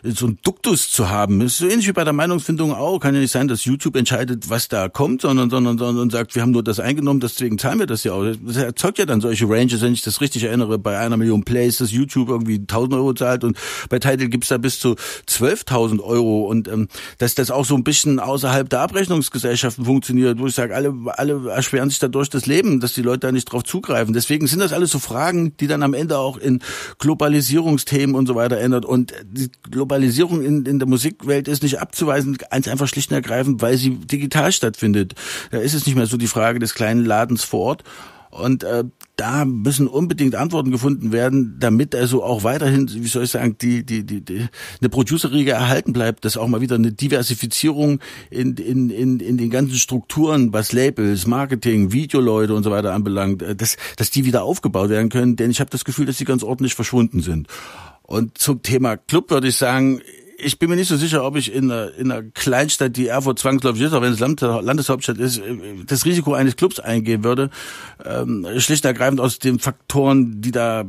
[0.03, 1.41] so ein Duktus zu haben.
[1.41, 2.99] Ist so ähnlich wie bei der Meinungsfindung auch.
[2.99, 6.41] Kann ja nicht sein, dass YouTube entscheidet, was da kommt, sondern, sondern, sondern sagt, wir
[6.41, 8.23] haben nur das eingenommen, deswegen zahlen wir das ja auch.
[8.23, 11.77] Das erzeugt ja dann solche Ranges, wenn ich das richtig erinnere, bei einer Million Plays,
[11.77, 13.57] dass YouTube irgendwie 1000 Euro zahlt und
[13.89, 14.95] bei Tidal gibt's da bis zu
[15.27, 16.87] 12.000 Euro und ähm,
[17.17, 20.93] dass das auch so ein bisschen aus außerhalb der Abrechnungsgesellschaften funktioniert, wo ich sage, alle,
[21.15, 24.13] alle erschweren sich dadurch das Leben, dass die Leute da nicht drauf zugreifen.
[24.13, 26.59] Deswegen sind das alles so Fragen, die dann am Ende auch in
[26.97, 28.85] Globalisierungsthemen und so weiter ändert.
[28.85, 33.61] Und die Globalisierung in, in der Musikwelt ist nicht abzuweisen, eins einfach schlicht und ergreifend,
[33.61, 35.13] weil sie digital stattfindet.
[35.51, 37.83] Da ist es nicht mehr so die Frage des kleinen Ladens vor Ort.
[38.31, 38.85] Und äh,
[39.17, 43.85] da müssen unbedingt Antworten gefunden werden, damit also auch weiterhin, wie soll ich sagen, die,
[43.85, 44.47] die, die, die
[44.79, 49.49] eine Producerriege erhalten bleibt, dass auch mal wieder eine Diversifizierung in, in, in, in den
[49.49, 54.43] ganzen Strukturen, was Labels, Marketing, Videoleute und so weiter anbelangt, äh, dass, dass die wieder
[54.43, 57.47] aufgebaut werden können, denn ich habe das Gefühl, dass sie ganz ordentlich verschwunden sind.
[58.03, 60.01] Und zum Thema Club würde ich sagen,
[60.43, 63.39] ich bin mir nicht so sicher, ob ich in einer, in einer Kleinstadt, die Erfurt
[63.39, 65.41] zwangsläufig ist, auch wenn es Landeshauptstadt ist,
[65.87, 67.49] das Risiko eines Clubs eingehen würde.
[68.03, 70.83] Ähm, schlicht ergreifend aus den Faktoren, die da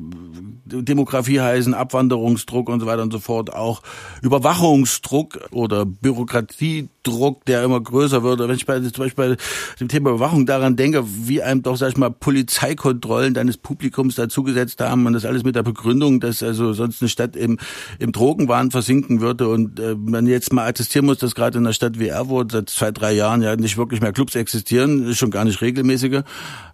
[0.64, 3.82] Demografie heißen, Abwanderungsdruck und so weiter und so fort, auch
[4.22, 8.40] Überwachungsdruck oder Bürokratiedruck, der immer größer wird.
[8.40, 9.36] Wenn ich bei, zum Beispiel bei
[9.80, 14.80] dem Thema Überwachung daran denke, wie einem doch, sag ich mal, Polizeikontrollen deines Publikums dazugesetzt
[14.80, 17.58] haben und das alles mit der Begründung, dass also sonst eine Stadt im,
[17.98, 21.72] im Drogenwahn versinken würde und äh, man jetzt mal attestieren muss, dass gerade in einer
[21.72, 25.30] Stadt wie Erfurt seit zwei, drei Jahren ja nicht wirklich mehr Clubs existieren, ist schon
[25.30, 26.22] gar nicht regelmäßige.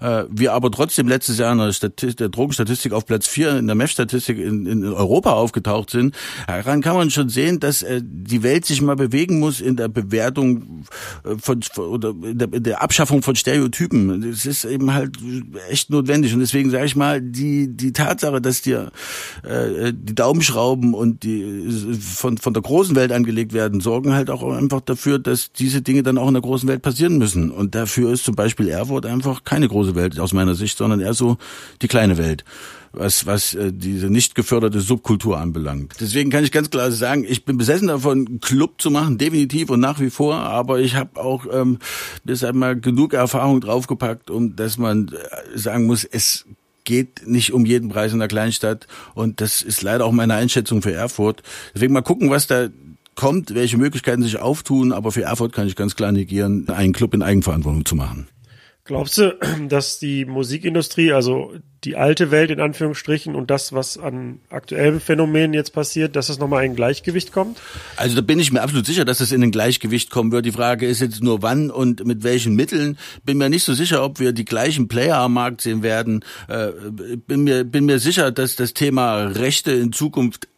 [0.01, 3.67] Äh, wir aber trotzdem letztes Jahr in der, Statistik, der Drogenstatistik auf Platz vier in
[3.67, 6.15] der MEF-Statistik in, in Europa aufgetaucht sind.
[6.47, 9.89] Daran kann man schon sehen, dass äh, die Welt sich mal bewegen muss in der
[9.89, 10.85] Bewertung
[11.25, 14.31] äh, von, von oder in der, in der Abschaffung von Stereotypen.
[14.31, 15.17] Das ist eben halt
[15.71, 18.91] echt notwendig und deswegen sage ich mal, die die Tatsache, dass dir
[19.43, 24.43] äh, die Daumenschrauben und die von von der großen Welt angelegt werden, sorgen halt auch
[24.53, 27.51] einfach dafür, dass diese Dinge dann auch in der großen Welt passieren müssen.
[27.51, 31.15] Und dafür ist zum Beispiel Erfurt einfach keine große Welt aus meiner Sicht, sondern eher
[31.15, 31.39] so
[31.83, 32.45] die kleine Welt
[32.93, 35.95] was, was äh, diese nicht geförderte Subkultur anbelangt.
[36.01, 39.81] Deswegen kann ich ganz klar sagen, ich bin besessen davon, Club zu machen, definitiv und
[39.81, 41.79] nach wie vor, aber ich habe auch ähm,
[42.25, 46.47] deshalb mal genug Erfahrung draufgepackt, um dass man äh, sagen muss, es
[46.89, 50.81] geht nicht um jeden Preis in der Kleinstadt und das ist leider auch meine Einschätzung
[50.81, 51.43] für Erfurt.
[51.75, 52.69] Deswegen mal gucken, was da
[53.15, 57.13] kommt, welche Möglichkeiten sich auftun, aber für Erfurt kann ich ganz klar negieren, einen Club
[57.13, 58.27] in Eigenverantwortung zu machen.
[58.89, 61.53] Glaubst du, dass die Musikindustrie, also
[61.85, 66.39] die alte Welt in Anführungsstrichen und das, was an aktuellen Phänomenen jetzt passiert, dass es
[66.39, 67.61] nochmal in Gleichgewicht kommt?
[67.97, 70.47] Also da bin ich mir absolut sicher, dass es in ein Gleichgewicht kommen wird.
[70.47, 72.99] Die Frage ist jetzt nur wann und mit welchen Mitteln.
[73.25, 76.25] Bin mir nicht so sicher, ob wir die gleichen Player am Markt sehen werden.
[76.49, 76.69] Äh,
[77.27, 80.49] bin mir, bin mir sicher, dass das Thema Rechte in Zukunft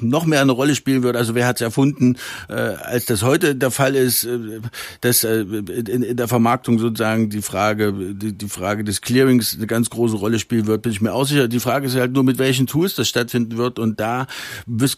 [0.00, 1.16] noch mehr eine Rolle spielen wird.
[1.16, 2.16] Also wer hat es erfunden,
[2.48, 4.60] äh, als das heute der Fall ist, äh,
[5.00, 9.66] dass äh, in, in der Vermarktung sozusagen die Frage, die, die Frage des Clearings eine
[9.66, 11.48] ganz große Rolle spielen wird, bin ich mir auch sicher.
[11.48, 13.78] Die Frage ist halt nur, mit welchen Tools das stattfinden wird.
[13.78, 14.26] Und da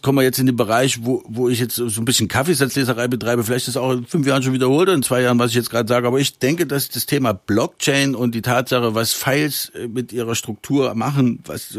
[0.01, 3.43] kommen wir jetzt in den Bereich, wo, wo ich jetzt so ein bisschen Kaffeesatzleserei betreibe.
[3.43, 5.87] Vielleicht ist auch in fünf Jahren schon wiederholt in zwei Jahren, was ich jetzt gerade
[5.87, 6.07] sage.
[6.07, 10.35] Aber ich denke, dass das Thema Blockchain und die Tatsache, was Files äh, mit ihrer
[10.35, 11.77] Struktur machen, was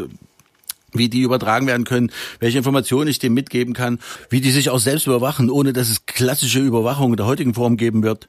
[0.93, 4.79] wie die übertragen werden können, welche Informationen ich dem mitgeben kann, wie die sich auch
[4.79, 8.27] selbst überwachen, ohne dass es klassische Überwachung in der heutigen Form geben wird.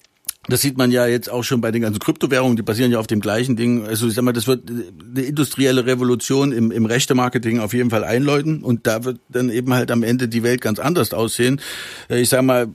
[0.49, 3.07] Das sieht man ja jetzt auch schon bei den ganzen Kryptowährungen, die basieren ja auf
[3.07, 3.87] dem gleichen Ding.
[3.87, 8.05] Also ich sag mal, das wird eine industrielle Revolution im, im Rechte-Marketing auf jeden Fall
[8.05, 11.61] einläuten und da wird dann eben halt am Ende die Welt ganz anders aussehen.
[12.11, 12.69] Äh, ich sag mal,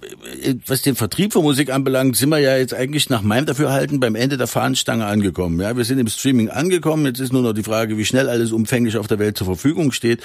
[0.66, 4.16] was den Vertrieb von Musik anbelangt, sind wir ja jetzt eigentlich nach meinem Dafürhalten beim
[4.16, 5.60] Ende der Fahnenstange angekommen.
[5.60, 7.06] Ja, wir sind im Streaming angekommen.
[7.06, 9.92] Jetzt ist nur noch die Frage, wie schnell alles umfänglich auf der Welt zur Verfügung
[9.92, 10.22] steht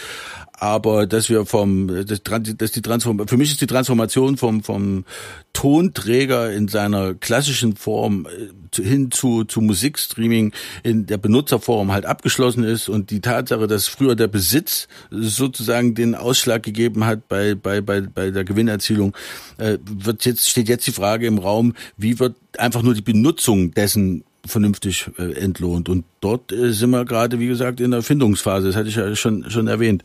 [0.59, 5.05] aber dass wir vom, das, dass die Transform für mich ist die Transformation vom, vom
[5.53, 10.53] Tonträger in seiner klassischen Form äh, hin zu, zu Musikstreaming
[10.83, 16.15] in der Benutzerform halt abgeschlossen ist und die Tatsache, dass früher der Besitz sozusagen den
[16.15, 19.17] Ausschlag gegeben hat bei, bei, bei, bei der Gewinnerzielung,
[19.59, 23.73] äh, wird jetzt, steht jetzt die Frage im Raum, wie wird einfach nur die Benutzung
[23.73, 25.89] dessen vernünftig äh, entlohnt.
[25.89, 28.69] Und dort äh, sind wir gerade, wie gesagt, in der Findungsphase.
[28.69, 30.05] Das hatte ich ja schon, schon erwähnt.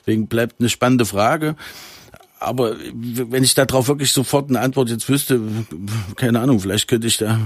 [0.00, 1.56] Deswegen bleibt eine spannende Frage.
[2.38, 5.40] Aber wenn ich darauf wirklich sofort eine Antwort jetzt wüsste,
[6.16, 7.38] keine Ahnung, vielleicht könnte ich da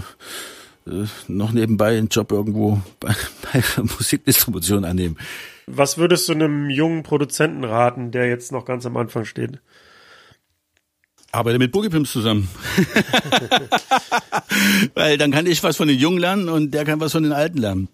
[0.87, 3.15] äh, noch nebenbei einen Job irgendwo bei,
[3.53, 5.17] bei Musikdistribution annehmen.
[5.67, 9.61] Was würdest du einem jungen Produzenten raten, der jetzt noch ganz am Anfang steht?
[11.35, 12.49] Arbeite mit Boogie Pimps zusammen.
[14.95, 17.33] Weil dann kann ich was von den Jungen lernen und der kann was von den
[17.33, 17.89] Alten lernen.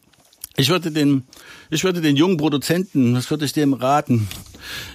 [0.57, 1.25] Ich würde den,
[1.71, 4.29] ich würde den jungen Produzenten, was würde ich dem raten?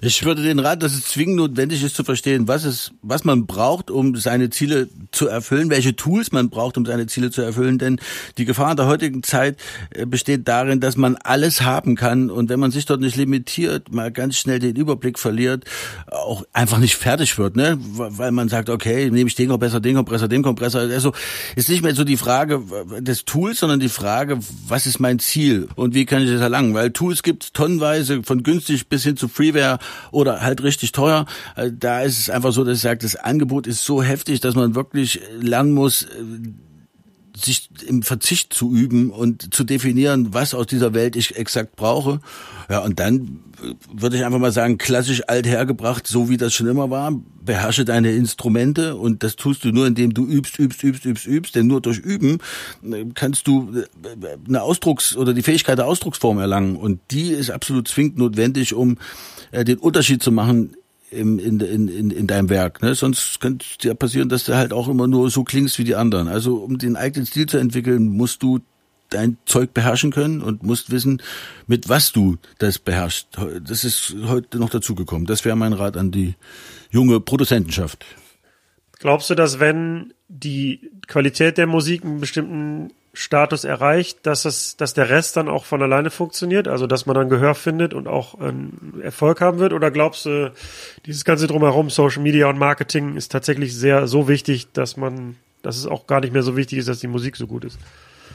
[0.01, 3.45] Ich würde den Rat, dass es zwingend notwendig ist zu verstehen, was es, was man
[3.45, 7.77] braucht, um seine Ziele zu erfüllen, welche Tools man braucht, um seine Ziele zu erfüllen.
[7.77, 7.99] Denn
[8.37, 9.57] die Gefahr der heutigen Zeit
[9.91, 13.93] äh, besteht darin, dass man alles haben kann und wenn man sich dort nicht limitiert,
[13.93, 15.65] mal ganz schnell den Überblick verliert,
[16.07, 17.77] auch einfach nicht fertig wird, ne?
[17.79, 20.81] Weil man sagt, okay, nehme ich den Kompressor, den Kompressor, den Kompressor.
[20.81, 21.13] Also
[21.55, 22.61] ist nicht mehr so die Frage
[22.99, 26.73] des Tools, sondern die Frage, was ist mein Ziel und wie kann ich das erlangen?
[26.73, 29.79] Weil Tools gibt tonnenweise von günstig bis hin zu Freeware
[30.11, 31.25] oder halt richtig teuer.
[31.55, 34.55] Äh, da ist es einfach so, dass ich sage, das Angebot ist so heftig, dass
[34.55, 36.07] man wirklich lernen muss, äh,
[37.37, 42.19] sich im Verzicht zu üben und zu definieren, was aus dieser Welt ich exakt brauche.
[42.69, 43.39] Ja, und dann
[43.93, 47.13] würde ich einfach mal sagen, klassisch alt hergebracht, so wie das schon immer war.
[47.43, 51.55] Beherrsche deine Instrumente und das tust du nur, indem du übst, übst, übst, übst, übst.
[51.55, 52.39] Denn nur durch Üben
[52.83, 56.75] äh, kannst du äh, eine Ausdrucks- oder die Fähigkeit der Ausdrucksform erlangen.
[56.75, 58.97] Und die ist absolut zwingend notwendig, um
[59.51, 60.75] äh, den Unterschied zu machen
[61.15, 62.81] im, in, in, in, in deinem Werk.
[62.81, 62.95] Ne?
[62.95, 65.95] Sonst könnte es dir passieren, dass du halt auch immer nur so klingst wie die
[65.95, 66.27] anderen.
[66.27, 68.59] Also um den eigenen Stil zu entwickeln, musst du
[69.09, 71.21] dein Zeug beherrschen können und musst wissen,
[71.67, 73.27] mit was du das beherrschst.
[73.63, 75.25] Das ist heute noch dazugekommen.
[75.25, 76.35] Das wäre mein Rat an die
[76.91, 78.05] junge Produzentenschaft.
[78.99, 84.93] Glaubst du, dass wenn die Qualität der Musik einen bestimmten Status erreicht, dass es, dass
[84.93, 88.39] der Rest dann auch von alleine funktioniert, also dass man dann Gehör findet und auch
[88.39, 89.73] einen Erfolg haben wird?
[89.73, 90.53] Oder glaubst du,
[91.05, 95.77] dieses ganze drumherum, Social Media und Marketing ist tatsächlich sehr so wichtig, dass man, dass
[95.77, 97.79] es auch gar nicht mehr so wichtig ist, dass die Musik so gut ist?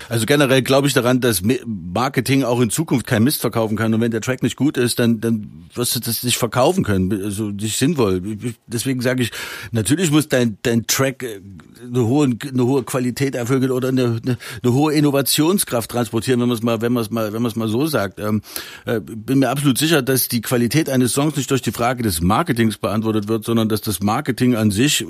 [0.08, 3.92] Also generell glaube ich daran, dass Marketing auch in Zukunft kein Mist verkaufen kann.
[3.94, 7.12] Und wenn der Track nicht gut ist, dann, dann wirst du das nicht verkaufen können.
[7.24, 8.22] Also nicht sinnvoll.
[8.66, 9.30] Deswegen sage ich,
[9.72, 11.40] natürlich muss dein, dein Track äh,
[11.84, 16.56] eine hohe, eine hohe Qualität erfüllen oder eine, eine, eine hohe Innovationskraft transportieren, wenn man
[16.56, 18.20] es mal, wenn man es mal, wenn man es mal so sagt.
[18.20, 18.42] Ähm,
[18.86, 22.20] äh, bin mir absolut sicher, dass die Qualität eines Songs nicht durch die Frage des
[22.20, 25.04] Marketings beantwortet wird, sondern dass das Marketing an sich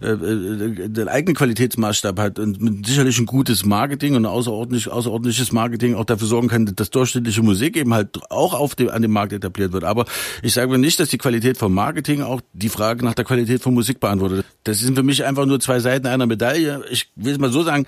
[0.00, 5.94] äh, äh, den eigenen Qualitätsmaßstab hat und sicherlich ein gutes Marketing und außerordentlich, außerordentliches Marketing
[5.94, 9.32] auch dafür sorgen kann, dass durchschnittliche Musik eben halt auch auf dem, an dem Markt
[9.32, 9.84] etabliert wird.
[9.84, 10.04] Aber
[10.42, 13.62] ich sage mir nicht, dass die Qualität vom Marketing auch die Frage nach der Qualität
[13.62, 14.44] von Musik beantwortet.
[14.64, 16.84] Das sind für mich einfach nur zwei Seiten einer Medaille.
[16.90, 17.86] Ich will es mal so sagen,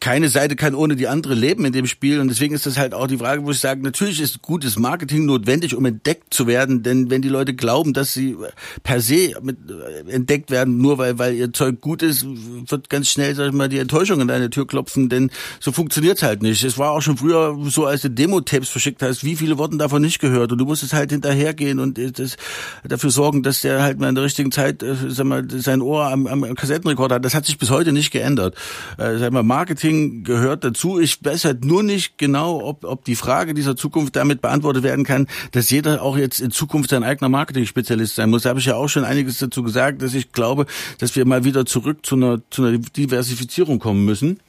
[0.00, 2.20] keine Seite kann ohne die andere leben in dem Spiel.
[2.20, 5.26] Und deswegen ist das halt auch die Frage, wo ich sage, natürlich ist gutes Marketing
[5.26, 6.82] notwendig, um entdeckt zu werden.
[6.82, 8.36] Denn wenn die Leute glauben, dass sie
[8.82, 13.08] per se mit, äh, entdeckt werden, nur weil, weil ihr Zeug gut ist, wird ganz
[13.08, 15.08] schnell, sag ich mal, die Enttäuschung an deine Tür klopfen.
[15.08, 15.30] Denn
[15.60, 16.62] so funktioniert's halt nicht.
[16.64, 20.02] Es war auch schon früher so, als du Demo-Tapes verschickt hast, wie viele wurden davon
[20.02, 20.52] nicht gehört.
[20.52, 22.36] Und du musstest halt hinterhergehen und das,
[22.84, 26.06] dafür sorgen, dass der halt mal in der richtigen Zeit, äh, sag mal, sein Ohr
[26.06, 27.24] am, am Kassettenrekorder hat.
[27.24, 28.54] Das hat sich bis heute nicht geändert.
[28.96, 30.98] Äh, sag mal, Marketing Marketing gehört dazu.
[30.98, 35.04] Ich weiß halt nur nicht genau, ob, ob die Frage dieser Zukunft damit beantwortet werden
[35.04, 38.42] kann, dass jeder auch jetzt in Zukunft sein eigener Marketing-Spezialist sein muss.
[38.42, 40.66] Da habe ich ja auch schon einiges dazu gesagt, dass ich glaube,
[40.98, 44.40] dass wir mal wieder zurück zu einer, zu einer Diversifizierung kommen müssen.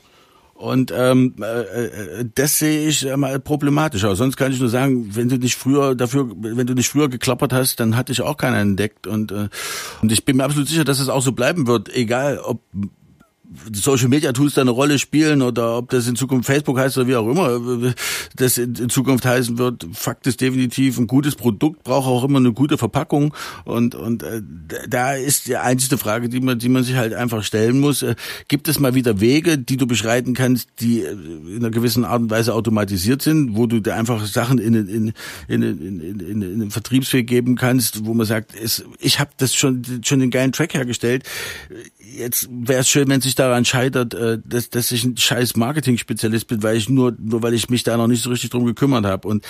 [0.54, 4.18] Und ähm, äh, äh das sehe ich mal problematisch aus.
[4.18, 7.54] Sonst kann ich nur sagen, wenn du nicht früher dafür, wenn du nicht früher geklappert
[7.54, 9.08] hast, dann hatte ich auch keiner entdeckt.
[9.08, 9.48] Und, äh,
[10.02, 12.62] und ich bin mir absolut sicher, dass es auch so bleiben wird, egal ob
[13.74, 17.08] Social Media Tools da eine Rolle spielen oder ob das in Zukunft Facebook heißt oder
[17.08, 17.93] wie auch immer
[18.36, 19.88] das in Zukunft heißen wird.
[19.93, 23.34] Fakt ist definitiv, ein gutes Produkt braucht auch immer eine gute Verpackung
[23.66, 24.41] und und äh,
[24.88, 28.04] da ist die einzige Frage, die man die man sich halt einfach stellen muss.
[28.04, 28.16] Äh,
[28.47, 32.22] gibt es mal wieder Wege, die du beschreiten kannst, die äh, in einer gewissen Art
[32.22, 35.14] und Weise automatisiert sind, wo du dir einfach Sachen in in
[35.47, 39.56] in in, in, in, den Vertriebsweg geben kannst, wo man sagt, es, ich habe das
[39.56, 41.24] schon schon den geilen Track hergestellt
[42.20, 46.47] jetzt wäre es schön, wenn sich daran scheitert, äh, dass, dass ich ein scheiß Marketing-Spezialist
[46.47, 49.05] bin, weil ich nur, nur weil ich mich da noch nicht so richtig drum gekümmert
[49.05, 49.28] habe.
[49.28, 49.45] Und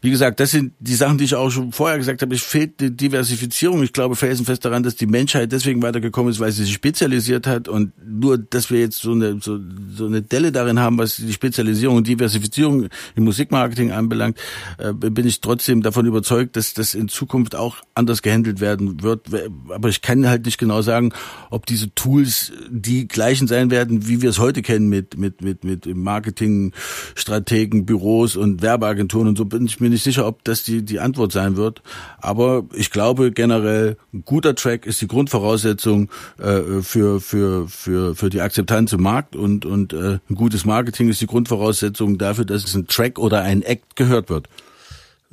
[0.00, 2.34] wie gesagt, das sind die Sachen, die ich auch schon vorher gesagt habe.
[2.34, 3.82] Es fehlt die Diversifizierung.
[3.82, 7.68] Ich glaube felsenfest daran, dass die Menschheit deswegen weitergekommen ist, weil sie sich spezialisiert hat.
[7.68, 9.58] Und nur, dass wir jetzt so eine, so,
[9.94, 14.38] so eine Delle darin haben, was die Spezialisierung und Diversifizierung im Musikmarketing anbelangt,
[14.78, 19.28] äh, bin ich trotzdem davon überzeugt, dass das in Zukunft auch anders gehandelt werden wird.
[19.70, 21.12] Aber ich kann halt nicht genau sagen,
[21.50, 25.64] ob diese Tools die gleichen sein werden, wie wir es heute kennen mit, mit, mit,
[25.64, 30.84] mit Marketingstrategen, Büros und Werbeagenturen und so bin ich mir nicht sicher, ob das die,
[30.84, 31.80] die Antwort sein wird.
[32.18, 38.28] Aber ich glaube generell, ein guter Track ist die Grundvoraussetzung äh, für, für, für, für
[38.28, 42.64] die Akzeptanz im Markt und, und äh, ein gutes Marketing ist die Grundvoraussetzung dafür, dass
[42.64, 44.50] es ein Track oder ein Act gehört wird.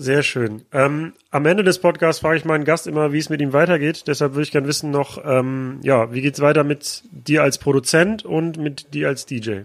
[0.02, 0.64] Sehr schön.
[0.72, 4.06] Ähm, am Ende des Podcasts frage ich meinen Gast immer, wie es mit ihm weitergeht.
[4.08, 8.26] Deshalb würde ich gerne wissen noch, ähm, ja, wie geht's weiter mit dir als Produzent
[8.26, 9.60] und mit dir als DJ?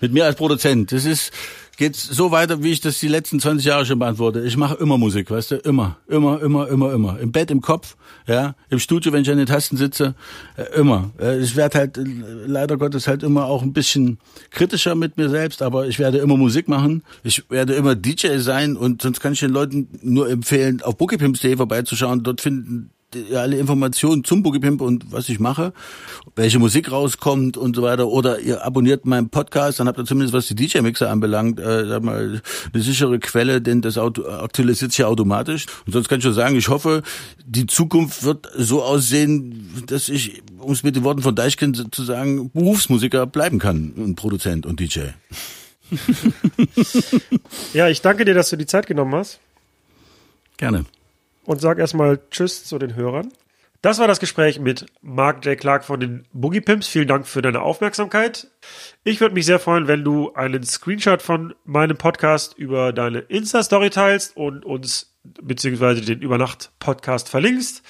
[0.00, 0.92] Mit mir als Produzent.
[0.92, 1.30] Das ist
[1.76, 4.40] geht's so weiter, wie ich das die letzten 20 Jahre schon beantworte.
[4.40, 7.18] Ich mache immer Musik, weißt du, immer, immer, immer, immer, immer.
[7.20, 7.96] Im Bett, im Kopf,
[8.26, 10.14] ja, im Studio, wenn ich an den Tasten sitze,
[10.56, 11.10] äh, immer.
[11.20, 12.04] Äh, ich werde halt äh,
[12.46, 14.18] leider Gottes halt immer auch ein bisschen
[14.50, 17.02] kritischer mit mir selbst, aber ich werde immer Musik machen.
[17.22, 21.56] Ich werde immer DJ sein und sonst kann ich den Leuten nur empfehlen, auf bookiepimpsday
[21.56, 22.22] vorbeizuschauen.
[22.22, 22.90] Dort finden
[23.34, 25.72] alle Informationen zum Boogie Pimp und was ich mache,
[26.36, 28.08] welche Musik rauskommt und so weiter.
[28.08, 32.02] Oder ihr abonniert meinen Podcast, dann habt ihr zumindest, was die DJ-Mixer anbelangt, äh, sag
[32.02, 32.40] mal,
[32.72, 35.66] eine sichere Quelle, denn das Auto aktualisiert sich ja automatisch.
[35.86, 37.02] Und sonst kann ich nur sagen, ich hoffe,
[37.44, 42.02] die Zukunft wird so aussehen, dass ich, um es mit den Worten von Deichkind zu
[42.02, 45.00] sagen, Berufsmusiker bleiben kann und Produzent und DJ.
[47.74, 49.38] ja, ich danke dir, dass du die Zeit genommen hast.
[50.56, 50.84] Gerne
[51.44, 53.32] und sag erstmal Tschüss zu den Hörern.
[53.84, 55.58] Das war das Gespräch mit Mark J.
[55.58, 56.86] Clark von den Boogie Pimps.
[56.86, 58.48] Vielen Dank für deine Aufmerksamkeit.
[59.04, 63.90] Ich würde mich sehr freuen, wenn du einen Screenshot von meinem Podcast über deine Insta-Story
[63.90, 67.82] teilst und uns beziehungsweise den Übernacht-Podcast verlinkst.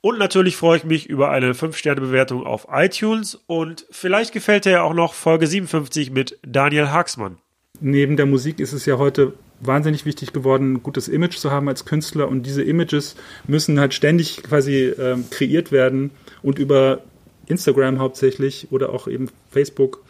[0.00, 4.82] Und natürlich freue ich mich über eine 5-Sterne-Bewertung auf iTunes und vielleicht gefällt dir ja
[4.82, 7.38] auch noch Folge 57 mit Daniel Haxmann.
[7.80, 11.68] Neben der Musik ist es ja heute wahnsinnig wichtig geworden, ein gutes Image zu haben
[11.68, 16.10] als Künstler und diese Images müssen halt ständig quasi ähm, kreiert werden
[16.42, 17.02] und über
[17.46, 20.02] Instagram hauptsächlich oder auch eben Facebook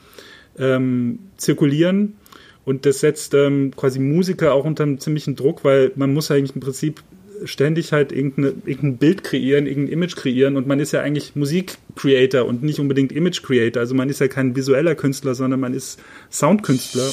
[0.59, 2.17] ähm, zirkulieren.
[2.65, 6.55] Und das setzt ähm, quasi Musiker auch unter einem ziemlichen Druck, weil man muss eigentlich
[6.55, 7.03] im Prinzip
[7.45, 12.63] ständig halt irgendein Bild kreieren, irgendein Image kreieren und man ist ja eigentlich Musikcreator und
[12.63, 13.81] nicht unbedingt Image Creator.
[13.81, 16.01] Also man ist ja kein visueller Künstler, sondern man ist
[16.31, 17.13] Soundkünstler.